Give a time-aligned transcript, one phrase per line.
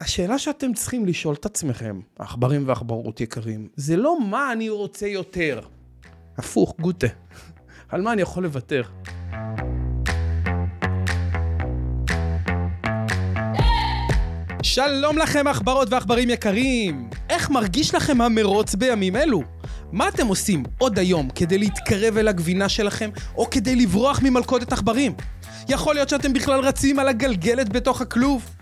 [0.00, 5.60] השאלה שאתם צריכים לשאול את עצמכם, עכברים ועכברות יקרים, זה לא מה אני רוצה יותר.
[6.38, 7.06] הפוך, גוטה.
[7.88, 8.82] על מה אני יכול לוותר?
[14.62, 17.10] שלום לכם עכברות ועכברים יקרים!
[17.30, 19.42] איך מרגיש לכם המרוץ בימים אלו?
[19.92, 25.12] מה אתם עושים עוד היום כדי להתקרב אל הגבינה שלכם, או כדי לברוח ממלכודת עכברים?
[25.68, 28.59] יכול להיות שאתם בכלל רצים על הגלגלת בתוך הכלוב?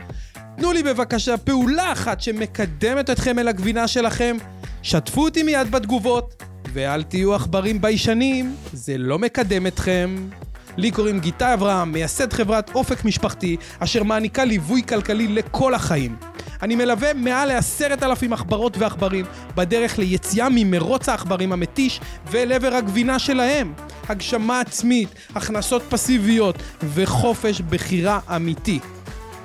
[0.58, 4.36] תנו לי בבקשה פעולה אחת שמקדמת אתכם אל הגבינה שלכם,
[4.82, 10.28] שתפו אותי מיד בתגובות, ואל תהיו עכברים ביישנים, זה לא מקדם אתכם.
[10.76, 16.16] לי קוראים גיטה אברהם, מייסד חברת אופק משפחתי, אשר מעניקה ליווי כלכלי לכל החיים.
[16.62, 23.18] אני מלווה מעל לעשרת אלפים עכברות ועכברים בדרך ליציאה ממרוץ העכברים המתיש ואל עבר הגבינה
[23.18, 23.72] שלהם.
[24.08, 26.56] הגשמה עצמית, הכנסות פסיביות
[26.94, 28.80] וחופש בחירה אמיתי.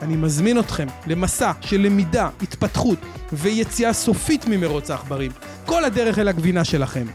[0.04, 3.00] אני מזמין אתכם למסע של למידה, התפתחות
[3.34, 5.32] ויציאה סופית ממרוץ העכברים.
[5.66, 7.06] כל הדרך אל הגבינה שלכם.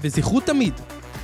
[0.00, 0.74] וזכרו תמיד,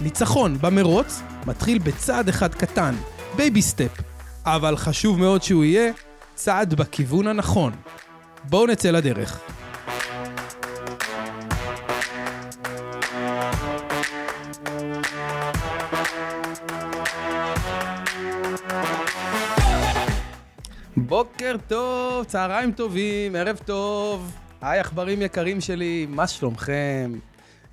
[0.00, 2.94] ניצחון במרוץ מתחיל בצעד אחד קטן,
[3.36, 4.00] baby step.
[4.44, 5.92] אבל חשוב מאוד שהוא יהיה
[6.34, 7.72] צעד בכיוון הנכון.
[8.44, 9.40] בואו נצא לדרך.
[21.14, 24.36] בוקר טוב, צהריים טובים, ערב טוב.
[24.60, 27.12] היי עכברים יקרים שלי, מה שלומכם?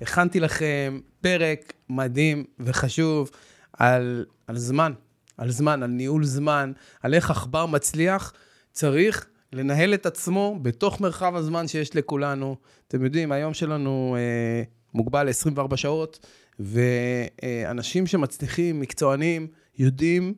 [0.00, 3.30] הכנתי לכם פרק מדהים וחשוב
[3.72, 4.92] על, על זמן,
[5.38, 8.32] על זמן, על ניהול זמן, על איך עכבר מצליח
[8.72, 12.56] צריך לנהל את עצמו בתוך מרחב הזמן שיש לכולנו.
[12.88, 14.62] אתם יודעים, היום שלנו אה,
[14.94, 16.26] מוגבל ל-24 שעות,
[16.58, 19.46] ואנשים שמצליחים, מקצוענים,
[19.78, 20.34] יודעים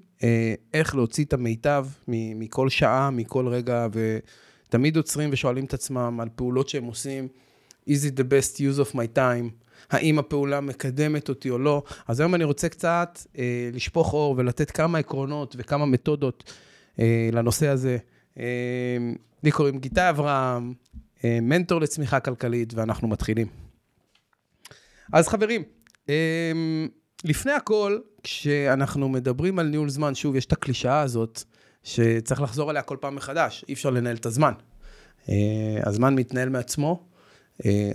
[0.74, 3.86] איך להוציא את המיטב מכל שעה, מכל רגע,
[4.68, 7.28] ותמיד עוצרים ושואלים את עצמם על פעולות שהם עושים.
[7.88, 9.64] is it the best use of my time?
[9.90, 11.82] האם הפעולה מקדמת אותי או לא?
[12.08, 16.52] אז היום אני רוצה קצת אה, לשפוך אור ולתת כמה עקרונות וכמה מתודות
[16.98, 17.98] אה, לנושא הזה.
[18.38, 18.44] אה,
[19.42, 20.72] לי קוראים גיטה אברהם,
[21.24, 23.46] אה, מנטור לצמיחה כלכלית, ואנחנו מתחילים.
[25.12, 25.62] אז חברים,
[26.08, 26.52] אה,
[27.24, 31.42] לפני הכל, כשאנחנו מדברים על ניהול זמן, שוב, יש את הקלישאה הזאת,
[31.82, 34.52] שצריך לחזור עליה כל פעם מחדש, אי אפשר לנהל את הזמן.
[35.82, 37.06] הזמן מתנהל מעצמו,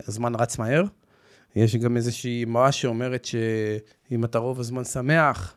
[0.07, 0.83] הזמן רץ מהר.
[1.55, 5.55] יש גם איזושהי אמרה שאומרת שאם אתה רוב הזמן שמח,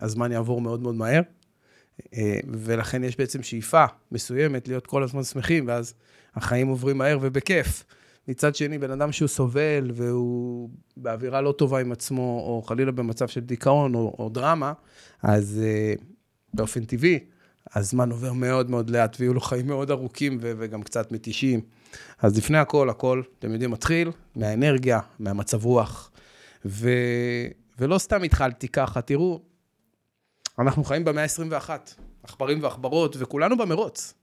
[0.00, 1.20] הזמן יעבור מאוד מאוד מהר.
[2.48, 5.94] ולכן יש בעצם שאיפה מסוימת להיות כל הזמן שמחים, ואז
[6.34, 7.84] החיים עוברים מהר ובכיף.
[8.28, 13.28] מצד שני, בן אדם שהוא סובל והוא באווירה לא טובה עם עצמו, או חלילה במצב
[13.28, 14.72] של דיכאון או, או דרמה,
[15.22, 16.02] אז uh,
[16.54, 17.18] באופן טבעי,
[17.74, 21.60] הזמן עובר מאוד מאוד לאט, ויהיו לו חיים מאוד ארוכים ו- וגם קצת מתישים.
[22.18, 26.10] אז לפני הכל, הכל, אתם יודעים, מתחיל מהאנרגיה, מהמצב רוח.
[26.64, 27.46] ו-
[27.78, 29.40] ולא סתם התחלתי ככה, תראו,
[30.58, 31.70] אנחנו חיים במאה ה-21,
[32.22, 34.14] עכברים ועכברות, וכולנו במרוץ.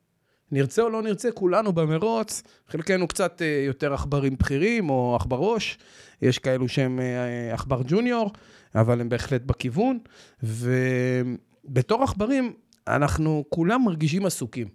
[0.52, 5.78] נרצה או לא נרצה, כולנו במרוץ, חלקנו קצת אה, יותר עכברים בכירים או עכברוש,
[6.22, 8.32] יש כאלו שהם אה, עכבר ג'וניור,
[8.76, 10.00] אבל הם בהחלט בכיוון,
[10.44, 12.54] ובתור עכברים,
[12.88, 14.68] אנחנו כולם מרגישים עסוקים.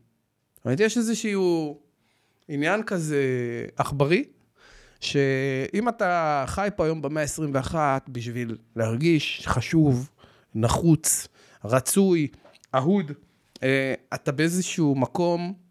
[0.57, 1.79] זאת אומרת, יש איזשהו
[2.49, 3.25] עניין כזה
[3.77, 4.25] עכברי,
[5.01, 7.75] שאם אתה חי פה היום במאה ה-21
[8.09, 10.11] בשביל להרגיש חשוב,
[10.55, 11.29] נחוץ,
[11.65, 12.29] רצוי,
[12.75, 13.13] אהוד,
[13.63, 15.66] אה, אתה באיזשהו מקום,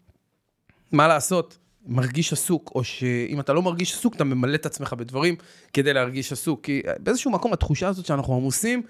[0.92, 5.36] מה לעשות, מרגיש עסוק, או שאם אתה לא מרגיש עסוק, אתה ממלא את עצמך בדברים
[5.72, 6.60] כדי להרגיש עסוק.
[6.62, 8.82] כי באיזשהו מקום התחושה הזאת שאנחנו עמוסים,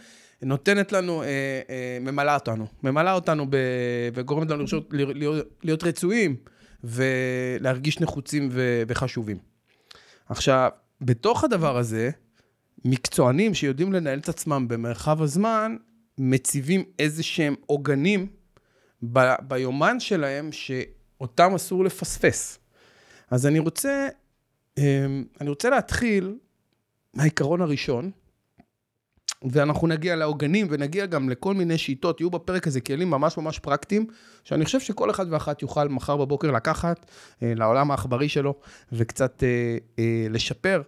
[0.43, 1.29] נותנת לנו, אה,
[1.71, 2.67] אה, ממלאה אותנו.
[2.83, 3.57] ממלאה אותנו ב,
[4.15, 6.37] וגורמת לנו להיות, להיות, להיות רצויים
[6.85, 9.39] ולהרגיש נחוצים ו, וחשובים.
[10.29, 10.71] עכשיו,
[11.01, 12.11] בתוך הדבר הזה,
[12.85, 15.77] מקצוענים שיודעים לנהל את עצמם במרחב הזמן,
[16.19, 18.27] מציבים איזה שהם עוגנים
[19.13, 20.53] ב, ביומן שלהם,
[21.19, 22.59] שאותם אסור לפספס.
[23.31, 24.09] אז אני רוצה,
[24.79, 26.39] אמ, אני רוצה להתחיל
[27.15, 28.11] מהעיקרון הראשון,
[29.43, 34.07] ואנחנו נגיע לעוגנים ונגיע גם לכל מיני שיטות, יהיו בפרק הזה כלים ממש ממש פרקטיים,
[34.45, 37.07] שאני חושב שכל אחד ואחת יוכל מחר בבוקר לקחת
[37.43, 38.55] אה, לעולם העכברי שלו
[38.93, 40.83] וקצת אה, אה, לשפר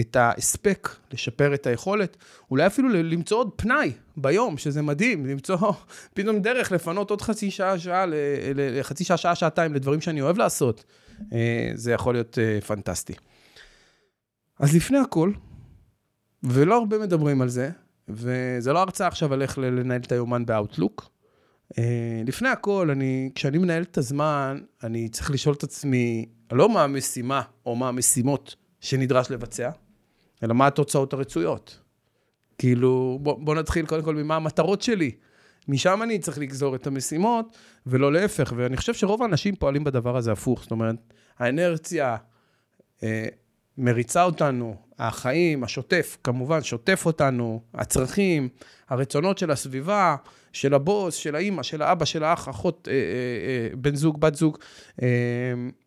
[0.00, 2.16] את ההספק, לשפר את היכולת,
[2.50, 5.56] אולי אפילו למצוא עוד פנאי ביום, שזה מדהים, למצוא
[6.14, 8.04] פתאום דרך לפנות עוד חצי שעה, שעה,
[8.54, 10.84] לחצי שעה, שעה, שעתיים לדברים שאני אוהב לעשות.
[11.32, 13.14] אה, זה יכול להיות אה, פנטסטי.
[14.58, 15.32] אז לפני הכל,
[16.42, 17.70] ולא הרבה מדברים על זה,
[18.08, 21.10] וזה לא הרצאה עכשיו על איך לנהל את היומן באאוטלוק,
[21.78, 26.84] אה, לפני הכל, אני, כשאני מנהל את הזמן, אני צריך לשאול את עצמי, לא מה
[26.84, 29.70] המשימה או מה המשימות שנדרש לבצע,
[30.42, 31.80] אלא מה התוצאות הרצויות.
[32.58, 35.10] כאילו, בוא, בוא נתחיל קודם כל ממה המטרות שלי.
[35.68, 37.56] משם אני צריך לגזור את המשימות,
[37.86, 38.52] ולא להפך.
[38.56, 40.62] ואני חושב שרוב האנשים פועלים בדבר הזה הפוך.
[40.62, 40.96] זאת אומרת,
[41.38, 42.16] האנרציה
[43.02, 43.26] אה,
[43.78, 48.48] מריצה אותנו, החיים, השוטף, כמובן, שוטף אותנו, הצרכים,
[48.88, 50.16] הרצונות של הסביבה,
[50.52, 54.34] של הבוס, של האימא, של האבא, של האח, אחות, אה, אה, אה, בן זוג, בת
[54.34, 54.58] זוג,
[55.02, 55.08] אה,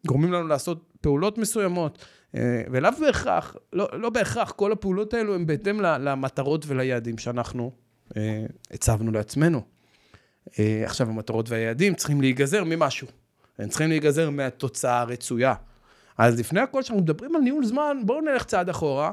[0.07, 2.05] גורמים לנו לעשות פעולות מסוימות.
[2.35, 7.71] אה, ולאו בהכרח, לא, לא בהכרח, כל הפעולות האלו הן בהתאם למטרות וליעדים שאנחנו
[8.17, 9.61] אה, הצבנו לעצמנו.
[10.59, 13.07] אה, עכשיו, המטרות והיעדים צריכים להיגזר ממשהו.
[13.59, 15.53] הם צריכים להיגזר מהתוצאה הרצויה.
[16.17, 19.11] אז לפני הכל, כשאנחנו מדברים על ניהול זמן, בואו נלך צעד אחורה,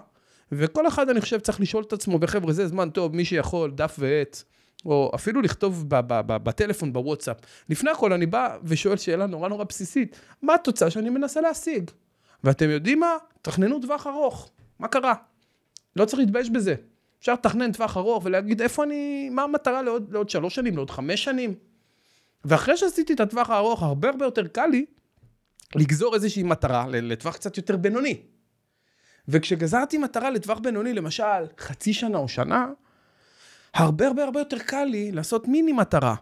[0.53, 3.97] וכל אחד, אני חושב, צריך לשאול את עצמו, וחבר'ה, זה זמן טוב, מי שיכול, דף
[3.99, 4.43] ועט,
[4.85, 5.85] או אפילו לכתוב
[6.27, 7.37] בטלפון, בוואטסאפ.
[7.69, 11.91] לפני הכל, אני בא ושואל שאלה נורא נורא בסיסית, מה התוצאה שאני מנסה להשיג?
[12.45, 13.17] ואתם יודעים מה?
[13.43, 14.51] תכננו טווח ארוך.
[14.79, 15.15] מה קרה?
[15.97, 16.75] לא צריך להתבייש בזה.
[17.19, 21.25] אפשר לתכנן טווח ארוך ולהגיד איפה אני, מה המטרה לעוד, לעוד שלוש שנים, לעוד חמש
[21.25, 21.55] שנים.
[22.45, 24.87] ואחרי שעשיתי את הטווח הארוך, הרבה הרבה יותר קל לי
[25.75, 28.21] לגזור איזושהי מטרה לטווח קצת יותר בינוני.
[29.29, 32.67] וכשגזרתי מטרה לטווח בינוני, למשל חצי שנה או שנה,
[33.75, 36.15] הרבה הרבה הרבה יותר קל לי לעשות מיני מטרה.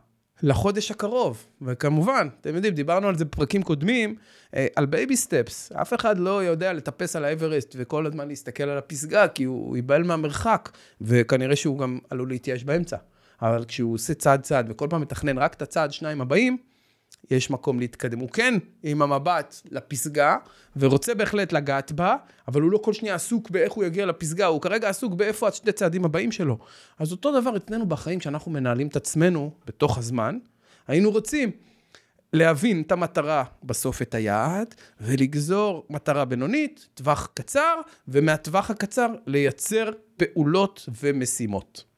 [0.45, 1.47] לחודש הקרוב.
[1.63, 4.15] וכמובן, אתם יודעים, דיברנו על זה בפרקים קודמים,
[4.55, 5.73] אה, על baby steps.
[5.73, 10.03] אף אחד לא יודע לטפס על האברסט וכל הזמן להסתכל על הפסגה, כי הוא ייבהל
[10.03, 10.71] מהמרחק,
[11.01, 12.97] וכנראה שהוא גם עלול להתייאש באמצע.
[13.43, 16.57] אבל כשהוא עושה צעד צעד וכל פעם מתכנן רק את הצעד שניים הבאים,
[17.31, 18.19] יש מקום להתקדם.
[18.19, 20.37] הוא כן עם המבט לפסגה,
[20.77, 22.17] ורוצה בהחלט לגעת בה,
[22.49, 25.73] אבל הוא לא כל שניה עסוק באיך הוא יגיע לפסגה, הוא כרגע עסוק באיפה השני
[25.73, 26.59] צעדים הבאים שלו.
[26.99, 30.39] אז אותו דבר אצלנו בחיים, כשאנחנו מנהלים את עצמנו בתוך הזמן,
[30.87, 31.51] היינו רוצים
[32.33, 40.89] להבין את המטרה, בסוף את היעד, ולגזור מטרה בינונית, טווח קצר, ומהטווח הקצר לייצר פעולות
[41.03, 41.94] ומשימות.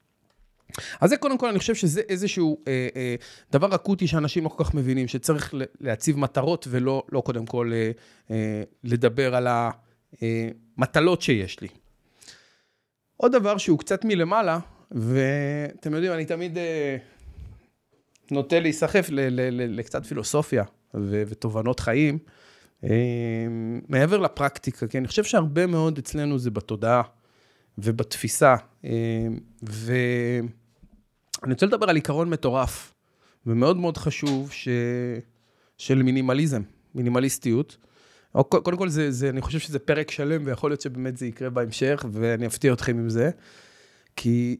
[1.00, 3.14] אז זה קודם כל, אני חושב שזה איזשהו אה, אה,
[3.52, 7.90] דבר אקוטי שאנשים לא כל כך מבינים, שצריך להציב מטרות ולא לא קודם כל אה,
[8.30, 11.68] אה, לדבר על המטלות שיש לי.
[13.16, 14.58] עוד דבר שהוא קצת מלמעלה,
[14.90, 16.96] ואתם יודעים, אני תמיד אה,
[18.30, 20.64] נוטה להיסחף לקצת פילוסופיה
[20.94, 22.18] ו- ותובנות חיים,
[22.84, 22.90] אה,
[23.88, 27.02] מעבר לפרקטיקה, כי אני חושב שהרבה מאוד אצלנו זה בתודעה.
[27.78, 28.54] ובתפיסה.
[28.84, 28.90] אה,
[31.42, 32.94] ואני רוצה לדבר על עיקרון מטורף,
[33.46, 34.68] ומאוד מאוד חשוב, ש...
[35.78, 36.62] של מינימליזם,
[36.94, 37.76] מינימליסטיות.
[38.48, 42.04] קודם כל, זה, זה, אני חושב שזה פרק שלם, ויכול להיות שבאמת זה יקרה בהמשך,
[42.12, 43.30] ואני אפתיע אתכם עם זה.
[44.16, 44.56] כי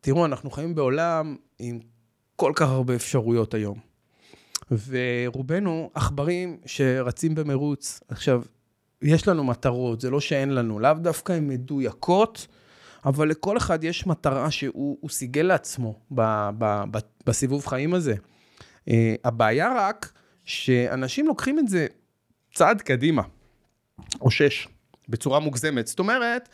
[0.00, 1.78] תראו, אנחנו חיים בעולם עם
[2.36, 3.78] כל כך הרבה אפשרויות היום.
[4.88, 8.00] ורובנו עכברים שרצים במרוץ.
[8.08, 8.42] עכשיו,
[9.02, 12.46] יש לנו מטרות, זה לא שאין לנו, לאו דווקא הן מדויקות,
[13.04, 16.22] אבל לכל אחד יש מטרה שהוא סיגל לעצמו ב,
[16.58, 18.14] ב, ב, בסיבוב חיים הזה.
[18.88, 18.92] Uh,
[19.24, 20.12] הבעיה רק
[20.44, 21.86] שאנשים לוקחים את זה
[22.54, 23.22] צעד קדימה,
[24.20, 24.68] או שש,
[25.08, 25.86] בצורה מוגזמת.
[25.86, 26.48] זאת אומרת,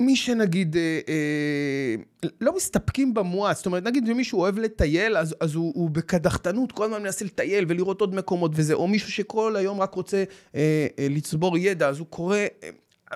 [0.00, 1.94] מי שנגיד אה, אה,
[2.40, 6.84] לא מסתפקים במואץ, זאת אומרת, נגיד מישהו אוהב לטייל, אז, אז הוא, הוא בקדחתנות כל
[6.84, 10.24] הזמן מנסה לטייל ולראות עוד מקומות וזה, או מישהו שכל היום רק רוצה
[10.54, 12.70] אה, אה, לצבור ידע, אז הוא קורא אה,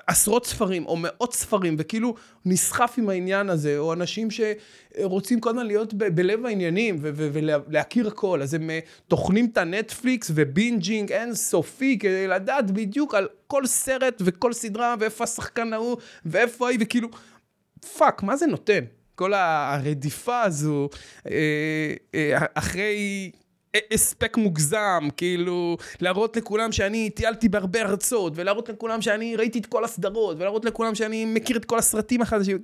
[0.06, 5.66] עשרות ספרים או מאות ספרים, וכאילו נסחף עם העניין הזה, או אנשים שרוצים כל הזמן
[5.66, 11.98] להיות ב- בלב העניינים ולהכיר הכל, אז הם אה, טוחנים את הנטפליקס ו binging אינסופי
[11.98, 17.08] כדי לדעת בדיוק על כל סרט וכל סדרה ואיפה השחקן ההוא ואיפה היא, וכאילו,
[17.98, 18.84] fuck, מה זה נותן?
[19.14, 20.88] כל הרדיפה הזו
[21.30, 23.30] אה, אה, אחרי...
[23.90, 29.84] הספק מוגזם, כאילו, להראות לכולם שאני טיילתי בהרבה ארצות, ולהראות לכולם שאני ראיתי את כל
[29.84, 32.58] הסדרות, ולהראות לכולם שאני מכיר את כל הסרטים החדשים.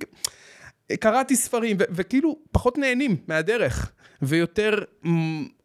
[0.99, 3.91] קראתי ספרים, וכאילו, פחות נהנים מהדרך,
[4.21, 4.83] ויותר,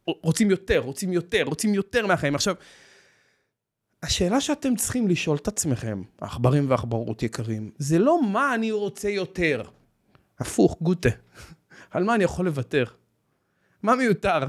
[0.06, 2.34] רוצים יותר, רוצים יותר, רוצים יותר מהחיים.
[2.34, 2.54] עכשיו,
[4.02, 9.62] השאלה שאתם צריכים לשאול את עצמכם, עכברים ועכברות יקרים, זה לא מה אני רוצה יותר.
[10.38, 11.08] הפוך, גוטה.
[11.90, 12.84] על מה אני יכול לוותר?
[13.82, 14.38] מה מיותר?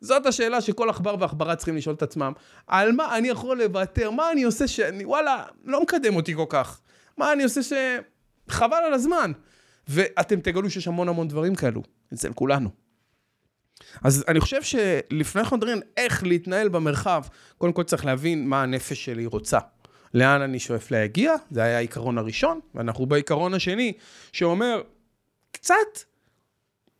[0.00, 2.32] זאת השאלה שכל עכבר ועכברה צריכים לשאול את עצמם.
[2.66, 4.10] על מה אני יכול לוותר?
[4.10, 6.80] מה אני עושה שאני, וואלה, לא מקדם אותי כל כך.
[7.16, 7.72] מה אני עושה ש...
[8.48, 9.32] חבל על הזמן.
[9.88, 11.82] ואתם תגלו שיש המון המון דברים כאלו,
[12.14, 12.70] אצל כולנו.
[14.02, 17.22] אז אני חושב שלפני אנחנו מדברים איך להתנהל במרחב,
[17.58, 19.58] קודם כל צריך להבין מה הנפש שלי רוצה.
[20.14, 23.92] לאן אני שואף להגיע, זה היה העיקרון הראשון, ואנחנו בעיקרון השני,
[24.32, 24.82] שאומר,
[25.52, 25.74] קצת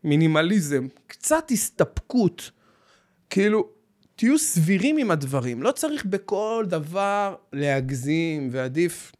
[0.04, 2.50] מינימליזם, קצת הסתפקות.
[3.30, 3.68] כאילו,
[4.16, 5.62] תהיו סבירים עם הדברים.
[5.62, 9.12] לא צריך בכל דבר להגזים, ועדיף,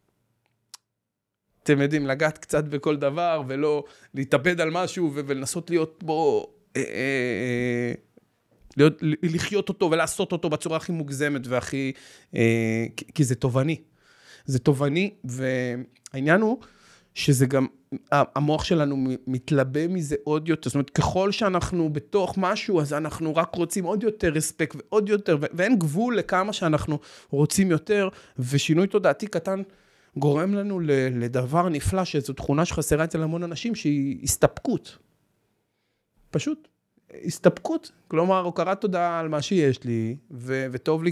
[1.63, 6.47] אתם יודעים, לגעת קצת בכל דבר, ולא להתאבד על משהו ולנסות להיות בו...
[6.75, 7.93] אה, אה, אה,
[8.77, 11.91] להיות, לחיות אותו ולעשות אותו בצורה הכי מוגזמת והכי...
[12.35, 12.85] אה,
[13.15, 13.81] כי זה תובעני.
[14.45, 16.57] זה תובעני, והעניין הוא
[17.13, 17.67] שזה גם,
[18.11, 20.69] המוח שלנו מתלבא מזה עוד יותר.
[20.69, 25.37] זאת אומרת, ככל שאנחנו בתוך משהו, אז אנחנו רק רוצים עוד יותר רספקט ועוד יותר,
[25.41, 29.61] ואין גבול לכמה שאנחנו רוצים יותר, ושינוי תודעתי קטן
[30.17, 30.79] גורם לנו
[31.11, 34.97] לדבר נפלא, שזו תכונה שחסרה אצל המון אנשים, שהיא הסתפקות.
[36.31, 36.67] פשוט.
[37.25, 41.11] הסתפקות, כלומר, הוקרת תודה על מה שיש לי, ו- וטוב לי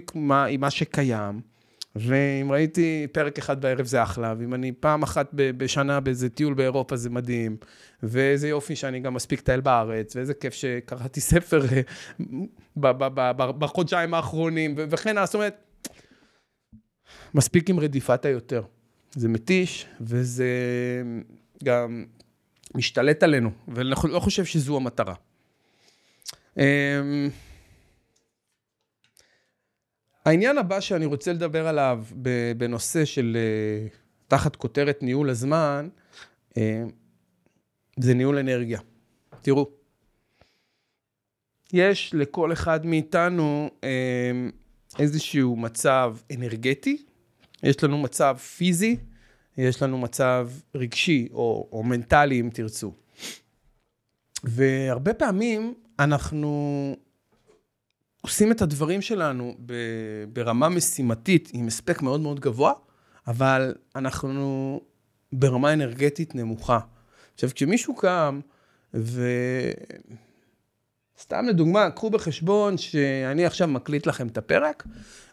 [0.50, 1.57] עם מה שקיים.
[2.00, 6.96] ואם ראיתי פרק אחד בערב זה אחלה, ואם אני פעם אחת בשנה באיזה טיול באירופה
[6.96, 7.58] זה מדהים,
[8.04, 12.94] ואיזה יופי שאני גם מספיק לטייל בארץ, ואיזה כיף שקראתי ספר אה,
[13.34, 15.84] בחודשיים האחרונים, וכן זאת אומרת,
[17.34, 18.62] מספיק עם רדיפת היותר.
[19.12, 20.48] זה מתיש, וזה
[21.64, 22.06] גם
[22.76, 25.14] משתלט עלינו, ואני לא חושב שזו המטרה.
[30.28, 32.04] העניין הבא שאני רוצה לדבר עליו
[32.58, 33.88] בנושא של אה,
[34.28, 35.90] תחת כותרת ניהול הזמן,
[36.58, 36.84] אה,
[38.00, 38.80] זה ניהול אנרגיה.
[39.42, 39.70] תראו,
[41.74, 43.90] יש לכל אחד מאיתנו אה,
[45.00, 47.04] איזשהו מצב אנרגטי,
[47.64, 48.98] יש לנו מצב פיזי,
[49.58, 52.94] יש לנו מצב רגשי או, או מנטלי, אם תרצו.
[54.44, 56.96] והרבה פעמים אנחנו
[58.28, 59.56] עושים את הדברים שלנו
[60.34, 62.74] ברמה משימתית עם הספק מאוד מאוד גבוה,
[63.28, 64.82] אבל אנחנו
[65.34, 66.80] ברמה אנרגטית נמוכה.
[67.34, 68.40] עכשיו, כשמישהו קם,
[68.94, 69.28] ו...
[71.20, 74.88] סתם לדוגמה, קחו בחשבון שאני עכשיו מקליט לכם את הפרק,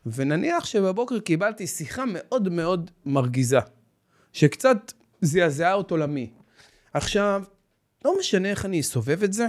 [0.06, 3.58] ונניח שבבוקר קיבלתי שיחה מאוד מאוד מרגיזה,
[4.32, 6.30] שקצת זעזעה את עולמי.
[6.92, 7.42] עכשיו,
[8.04, 9.46] לא משנה איך אני אסובב את זה,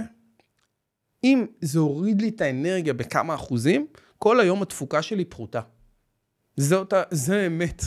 [1.26, 3.86] אם זה הוריד לי את האנרגיה בכמה אחוזים,
[4.18, 5.60] כל היום התפוקה שלי פחותה.
[6.56, 7.82] זאת, זה האמת.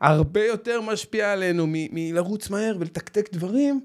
[0.00, 3.80] הרבה יותר משפיע עלינו מלרוץ מהר ולתקתק דברים,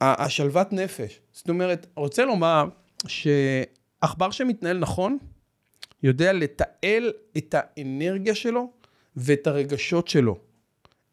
[0.00, 1.20] השלוות נפש.
[1.32, 2.64] זאת אומרת, רוצה לומר
[3.06, 5.18] שעכבר שמתנהל נכון,
[6.02, 8.72] יודע לתעל את האנרגיה שלו
[9.16, 10.38] ואת הרגשות שלו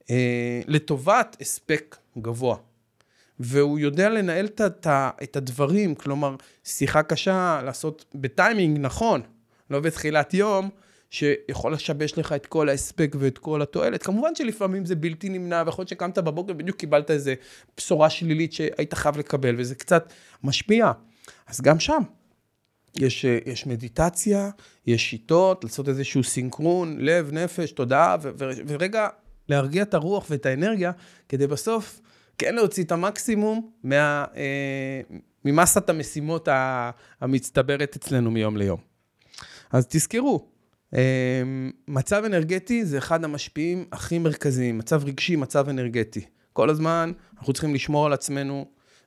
[0.10, 2.58] אה, לטובת הספק גבוה.
[3.39, 4.88] והוא יודע לנהל את,
[5.24, 9.22] את הדברים, כלומר, שיחה קשה לעשות בטיימינג נכון,
[9.70, 10.70] לא בתחילת יום,
[11.10, 14.04] שיכול לשבש לך את כל ההספק ואת כל התועלת.
[14.04, 17.36] כמובן שלפעמים זה בלתי נמנע, ויכול להיות שקמת בבוקר, בדיוק קיבלת איזה
[17.77, 20.13] בשורה שלילית שהיית חייב לקבל, וזה קצת
[20.44, 20.92] משפיע.
[21.48, 22.01] אז גם שם,
[22.96, 24.50] יש, יש מדיטציה,
[24.88, 29.08] יש שיטות, לעשות איזשהו סינכרון, לב, נפש, תודעה, ו- ו- ורגע
[29.50, 30.92] להרגיע את הרוח ואת האנרגיה,
[31.30, 32.01] כדי בסוף
[32.38, 35.01] כן להוציא את המקסימום מה, אה,
[35.46, 36.48] ממסת המשימות
[37.22, 38.80] המצטברת אצלנו מיום ליום.
[39.72, 40.48] אז תזכרו,
[40.94, 41.44] אה,
[41.88, 46.25] מצב אנרגטי זה אחד המשפיעים הכי מרכזיים, מצב רגשי, מצב אנרגטי.
[46.54, 48.65] כל הזמן אנחנו צריכים לשמור על עצמנו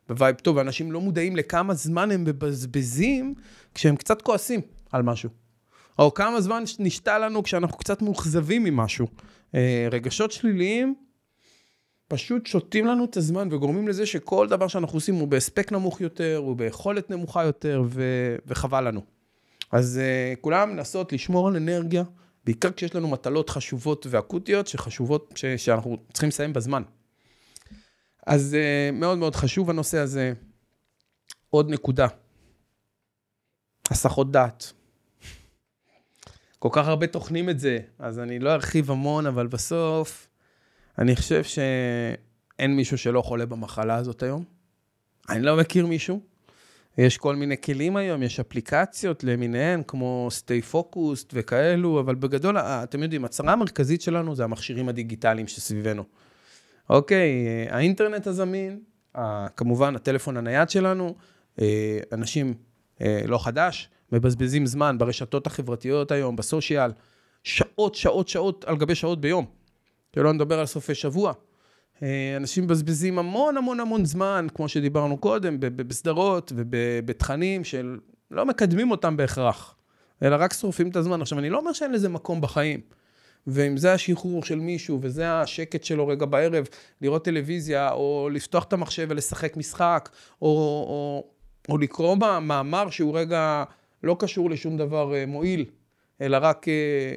[0.09, 3.35] ב vibe טוב, ואנשים לא מודעים לכמה זמן הם מבזבזים
[3.75, 4.61] כשהם קצת כועסים
[4.93, 5.31] על משהו.
[5.99, 9.07] או כמה זמן נשתה לנו כשאנחנו קצת מאוכזבים ממשהו.
[9.55, 10.95] אה, רגשות שליליים
[12.09, 16.37] פשוט שותים לנו את הזמן וגורמים לזה שכל דבר שאנחנו עושים הוא בהספק נמוך יותר,
[16.37, 18.03] הוא ביכולת נמוכה יותר, ו...
[18.47, 19.01] וחבל לנו.
[19.73, 22.03] אז uh, כולם לנסות לשמור על אנרגיה,
[22.45, 25.45] בעיקר כשיש לנו מטלות חשובות ואקוטיות, שחשובות, ש...
[25.45, 26.83] שאנחנו צריכים לסיים בזמן.
[28.27, 30.33] אז uh, מאוד מאוד חשוב הנושא הזה.
[31.51, 32.07] עוד נקודה,
[33.91, 34.73] הסחות דעת.
[36.59, 40.28] כל כך הרבה טוחנים את זה, אז אני לא ארחיב המון, אבל בסוף
[40.99, 44.45] אני חושב שאין מישהו שלא חולה במחלה הזאת היום.
[45.29, 46.21] אני לא מכיר מישהו.
[46.99, 53.03] יש כל מיני כלים היום, יש אפליקציות למיניהן, כמו stay focused וכאלו, אבל בגדול, אתם
[53.03, 56.05] יודעים, הצרה המרכזית שלנו זה המכשירים הדיגיטליים שסביבנו.
[56.91, 58.81] אוקיי, האינטרנט הזמין,
[59.57, 61.15] כמובן הטלפון הנייד שלנו,
[61.61, 62.55] אה, אנשים,
[63.01, 66.91] אה, לא חדש, מבזבזים זמן ברשתות החברתיות היום, בסושיאל,
[67.45, 69.58] שעות, שעות, שעות על גבי שעות ביום.
[70.15, 71.33] שלא נדבר על סופי שבוע.
[72.03, 79.17] אה, אנשים מבזבזים המון המון המון זמן, כמו שדיברנו קודם, בסדרות ובתכנים שלא מקדמים אותם
[79.17, 79.75] בהכרח,
[80.23, 81.23] אלא רק שורפים את הזמן.
[81.23, 82.81] עכשיו, אני לא אומר שאין לזה מקום בחיים.
[83.47, 86.67] ואם זה השחרור של מישהו, וזה השקט שלו רגע בערב,
[87.01, 90.09] לראות טלוויזיה, או לפתוח את המחשב ולשחק משחק,
[90.43, 91.25] או, או,
[91.69, 93.65] או לקרוא מאמר שהוא רגע
[94.03, 95.65] לא קשור לשום דבר אה, מועיל,
[96.21, 96.73] אלא רק אה,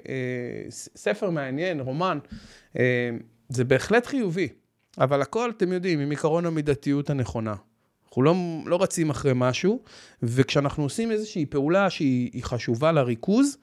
[0.09, 2.19] אה, ספר מעניין, רומן,
[2.79, 3.09] אה,
[3.49, 4.47] זה בהחלט חיובי.
[4.97, 7.55] אבל הכל, אתם יודעים, עם עיקרון המידתיות הנכונה.
[8.07, 9.83] אנחנו לא, לא רצים אחרי משהו,
[10.23, 13.57] וכשאנחנו עושים איזושהי פעולה שהיא חשובה לריכוז,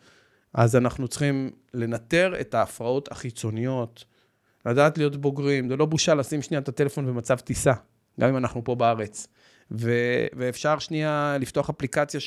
[0.54, 4.04] אז אנחנו צריכים לנטר את ההפרעות החיצוניות,
[4.66, 7.72] לדעת להיות בוגרים, זה לא בושה לשים שנייה את הטלפון במצב טיסה,
[8.20, 9.26] גם אם אנחנו פה בארץ.
[9.70, 12.20] ו- ואפשר שנייה לפתוח אפליקציה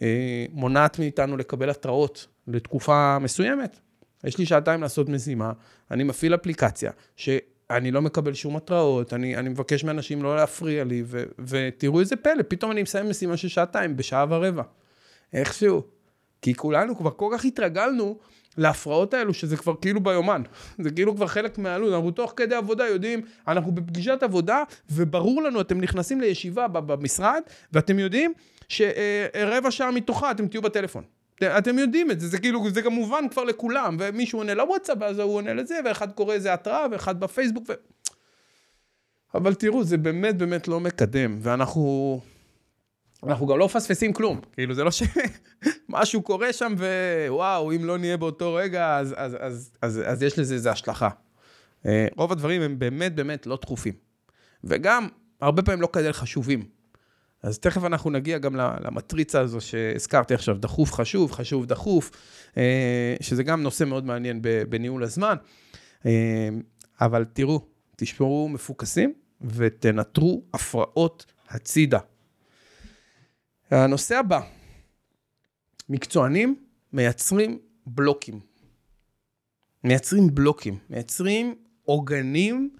[0.00, 3.78] שמונעת מאיתנו לקבל התראות לתקופה מסוימת.
[4.24, 5.52] יש לי שעתיים לעשות משימה,
[5.90, 11.02] אני מפעיל אפליקציה, שאני לא מקבל שום התראות, אני, אני מבקש מאנשים לא להפריע לי,
[11.06, 14.62] ו- ותראו איזה פלא, פתאום אני מסיים משימה של שעתיים בשעה ורבע.
[15.32, 15.82] איכשהו.
[16.42, 18.18] כי כולנו כבר כל כך התרגלנו
[18.56, 20.42] להפרעות האלו, שזה כבר כאילו ביומן.
[20.84, 21.94] זה כאילו כבר חלק מהעלות.
[21.94, 27.40] אנחנו תוך כדי עבודה יודעים, אנחנו בפגישת עבודה, וברור לנו, אתם נכנסים לישיבה במשרד,
[27.72, 28.32] ואתם יודעים
[28.68, 31.04] שרבע שעה מתוכה אתם תהיו בטלפון.
[31.44, 35.18] אתם יודעים את זה, זה כאילו, זה גם מובן כבר לכולם, ומישהו עונה לוואטסאפ, ואז
[35.18, 37.72] הוא עונה לזה, ואחד קורא איזה התראה, ואחד בפייסבוק, ו...
[39.34, 42.20] אבל תראו, זה באמת באמת לא מקדם, ואנחנו...
[43.26, 46.74] אנחנו גם לא מפספסים כלום, כאילו זה לא שמשהו קורה שם
[47.28, 51.08] ווואו, אם לא נהיה באותו רגע, אז, אז, אז, אז, אז יש לזה איזו השלכה.
[51.86, 53.94] אה, רוב הדברים הם באמת באמת לא דחופים.
[54.64, 55.08] וגם,
[55.40, 56.77] הרבה פעמים לא כאלה חשובים.
[57.42, 62.10] אז תכף אנחנו נגיע גם למטריצה הזו שהזכרתי עכשיו, דחוף חשוב, חשוב דחוף,
[62.56, 65.36] אה, שזה גם נושא מאוד מעניין בניהול הזמן.
[66.06, 66.48] אה,
[67.00, 67.60] אבל תראו,
[67.96, 71.98] תשמרו מפוקסים ותנטרו הפרעות הצידה.
[73.70, 74.40] הנושא הבא,
[75.88, 76.56] מקצוענים
[76.92, 78.40] מייצרים בלוקים.
[79.84, 81.54] מייצרים בלוקים, מייצרים
[81.84, 82.70] עוגנים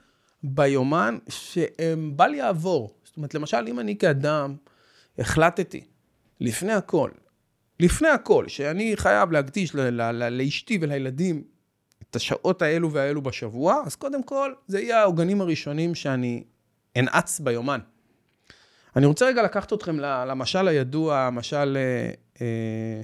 [0.42, 2.97] ביומן שהם בל יעבור.
[3.18, 4.56] אומרת, למשל, אם אני כאדם
[5.18, 5.84] החלטתי,
[6.40, 7.10] לפני הכל,
[7.80, 9.74] לפני הכל, שאני חייב להקדיש
[10.30, 11.44] לאשתי ולילדים
[12.10, 16.44] את השעות האלו והאלו בשבוע, אז קודם כל, זה יהיה העוגנים הראשונים שאני
[16.96, 17.80] אנעץ ביומן.
[18.96, 23.02] אני רוצה רגע לקחת אתכם למשל הידוע, המשל, אה, אה,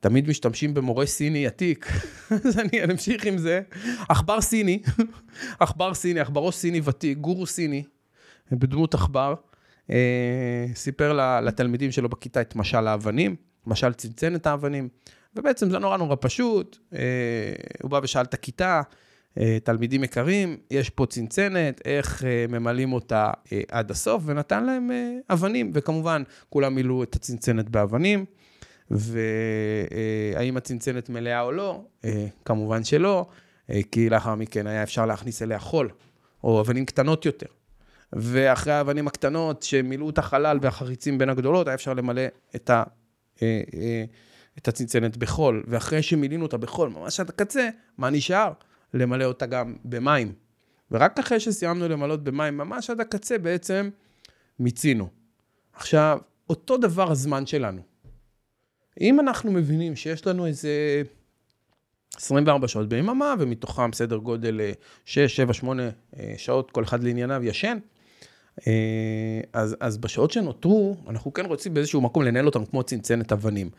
[0.00, 1.86] תמיד משתמשים במורה סיני עתיק,
[2.44, 3.60] אז אני אמשיך עם זה.
[4.08, 4.82] עכבר סיני,
[5.60, 7.82] עכבר סיני, עכברו סיני ותיק, גורו סיני,
[8.52, 9.34] בדמות עכבר,
[9.90, 14.88] אה, סיפר לתלמידים שלו בכיתה את משל האבנים, משל צנצן את האבנים,
[15.36, 16.98] ובעצם זה נורא נורא פשוט, אה,
[17.82, 18.82] הוא בא ושאל את הכיתה,
[19.38, 23.30] אה, תלמידים יקרים, יש פה צנצנת, איך ממלאים אותה
[23.68, 24.90] עד הסוף, ונתן להם
[25.30, 28.24] אבנים, וכמובן, כולם מילאו את הצנצנת באבנים,
[28.90, 31.84] והאם הצנצנת מלאה או לא?
[32.44, 33.26] כמובן שלא,
[33.90, 35.90] כי לאחר מכן היה אפשר להכניס אליה חול,
[36.44, 37.46] או אבנים קטנות יותר.
[38.12, 42.22] ואחרי האבנים הקטנות שמילאו את החלל והחריצים בין הגדולות, היה אפשר למלא
[42.56, 42.82] את, ה,
[44.58, 45.64] את הצנצנת בחול.
[45.66, 48.52] ואחרי שמילאנו אותה בחול, ממש עד הקצה, מה נשאר?
[48.94, 50.32] למלא אותה גם במים.
[50.90, 53.90] ורק אחרי שסיימנו למלות במים, ממש עד הקצה בעצם
[54.58, 55.08] מיצינו.
[55.72, 56.18] עכשיו,
[56.50, 57.82] אותו דבר הזמן שלנו.
[59.00, 61.02] אם אנחנו מבינים שיש לנו איזה
[62.16, 64.60] 24 שעות ביממה, ומתוכם סדר גודל
[65.04, 65.82] 6, 7, 8
[66.36, 67.91] שעות, כל אחד לענייניו ישן, אה,
[69.52, 73.70] אז, אז בשעות שנותרו, אנחנו כן רוצים באיזשהו מקום לנהל אותם כמו צנצנת אבנים.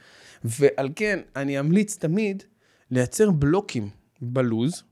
[0.43, 2.43] ועל כן, אני אמליץ תמיד
[2.91, 3.89] לייצר בלוקים
[4.21, 4.83] בלוז,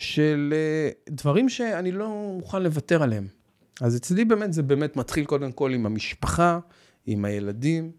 [0.00, 3.26] של אה, דברים שאני לא מוכן לוותר עליהם.
[3.80, 6.58] אז אצלי באמת זה באמת מתחיל קודם כל עם המשפחה,
[7.06, 7.92] עם הילדים,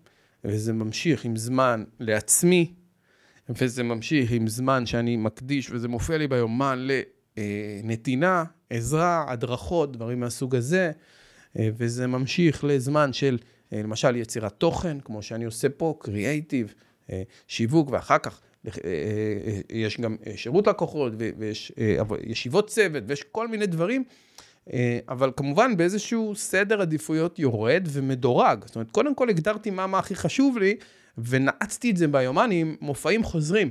[0.46, 2.74] וזה ממשיך עם זמן לעצמי,
[3.50, 6.88] וזה ממשיך עם זמן שאני מקדיש, וזה מופיע לי ביומן
[7.38, 10.92] לנתינה, עזרה, הדרכות, דברים מהסוג הזה,
[11.60, 13.38] אה, וזה ממשיך לזמן של
[13.74, 16.74] אה, למשל יצירת תוכן, כמו שאני עושה פה, קריאייטיב,
[17.48, 21.72] שיווק, ואחר כך אה, אה, יש גם אה, שירות לקוחות, ויש
[22.24, 24.04] ישיבות צוות, ויש כל מיני דברים,
[25.10, 28.66] אבל כמובן באיזשהו סדר עדיפויות יורד ומדורג.
[28.66, 30.76] זאת אומרת, קודם כל הגדרתי מה, מה הכי חשוב לי,
[31.18, 33.70] ונעצתי את זה ביומן עם מופעים חוזרים,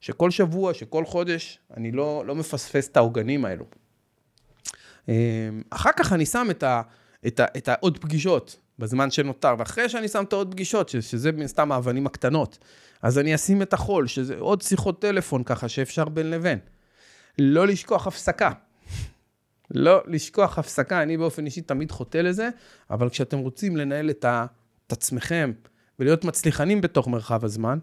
[0.00, 3.64] שכל שבוע, שכל חודש, אני לא, לא מפספס את העוגנים האלו.
[5.70, 6.82] אחר כך אני שם את, ה,
[7.26, 11.46] את, ה, את העוד פגישות בזמן שנותר, ואחרי שאני שם את העוד פגישות, שזה מן
[11.46, 12.58] סתם האבנים הקטנות.
[13.02, 16.58] אז אני אשים את החול, שזה עוד שיחות טלפון ככה שאפשר בין לבין.
[17.38, 18.50] לא לשכוח הפסקה.
[19.70, 22.48] לא לשכוח הפסקה, אני באופן אישי תמיד חוטא לזה,
[22.90, 24.46] אבל כשאתם רוצים לנהל את, ה,
[24.86, 25.52] את עצמכם
[25.98, 27.78] ולהיות מצליחנים בתוך מרחב הזמן,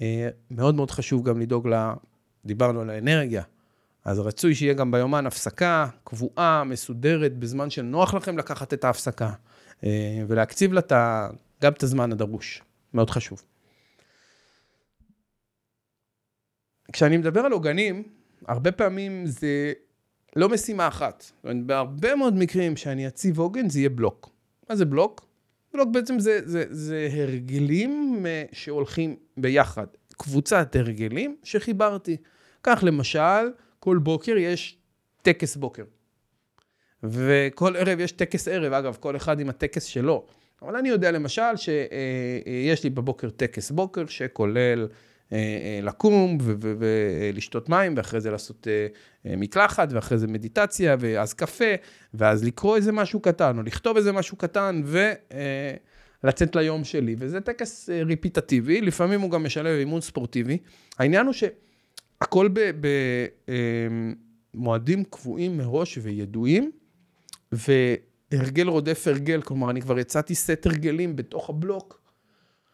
[0.00, 1.68] אה, מאוד מאוד חשוב גם לדאוג
[2.44, 3.42] דיברנו על האנרגיה.
[4.04, 9.32] אז רצוי שיהיה גם ביומן הפסקה קבועה, מסודרת, בזמן שנוח לכם לקחת את ההפסקה,
[9.84, 10.80] אה, ולהקציב לה
[11.62, 12.62] גם את הזמן הדרוש.
[12.94, 13.42] מאוד חשוב.
[16.92, 18.02] כשאני מדבר על עוגנים,
[18.46, 19.72] הרבה פעמים זה
[20.36, 21.20] לא משימה אחת.
[21.20, 24.30] זאת אומרת, בהרבה מאוד מקרים שאני אציב עוגן, זה יהיה בלוק.
[24.70, 25.26] מה זה בלוק?
[25.74, 29.86] בלוק בעצם זה, זה, זה הרגלים אה, שהולכים ביחד.
[30.16, 32.16] קבוצת הרגלים שחיברתי.
[32.62, 33.50] כך למשל,
[33.84, 34.78] כל בוקר יש
[35.22, 35.84] טקס בוקר.
[37.02, 40.26] וכל ערב יש טקס ערב, אגב, כל אחד עם הטקס שלו.
[40.62, 44.88] אבל אני יודע למשל שיש אה, אה, לי בבוקר טקס בוקר שכולל
[45.32, 48.66] אה, לקום ולשתות מים, ואחרי זה לעשות
[49.24, 51.74] מקלחת, ואחרי זה מדיטציה, ואז קפה,
[52.14, 54.82] ואז לקרוא איזה משהו קטן, או לכתוב איזה משהו קטן,
[56.24, 57.16] ולצאת ליום שלי.
[57.18, 60.58] וזה טקס ריפיטטיבי, לפעמים הוא גם משלב אימון ספורטיבי.
[60.98, 61.34] העניין הוא
[62.22, 62.48] שהכל
[64.54, 66.70] במועדים קבועים מראש וידועים,
[67.52, 72.00] והרגל רודף הרגל, כלומר, אני כבר יצאתי סט הרגלים בתוך הבלוק.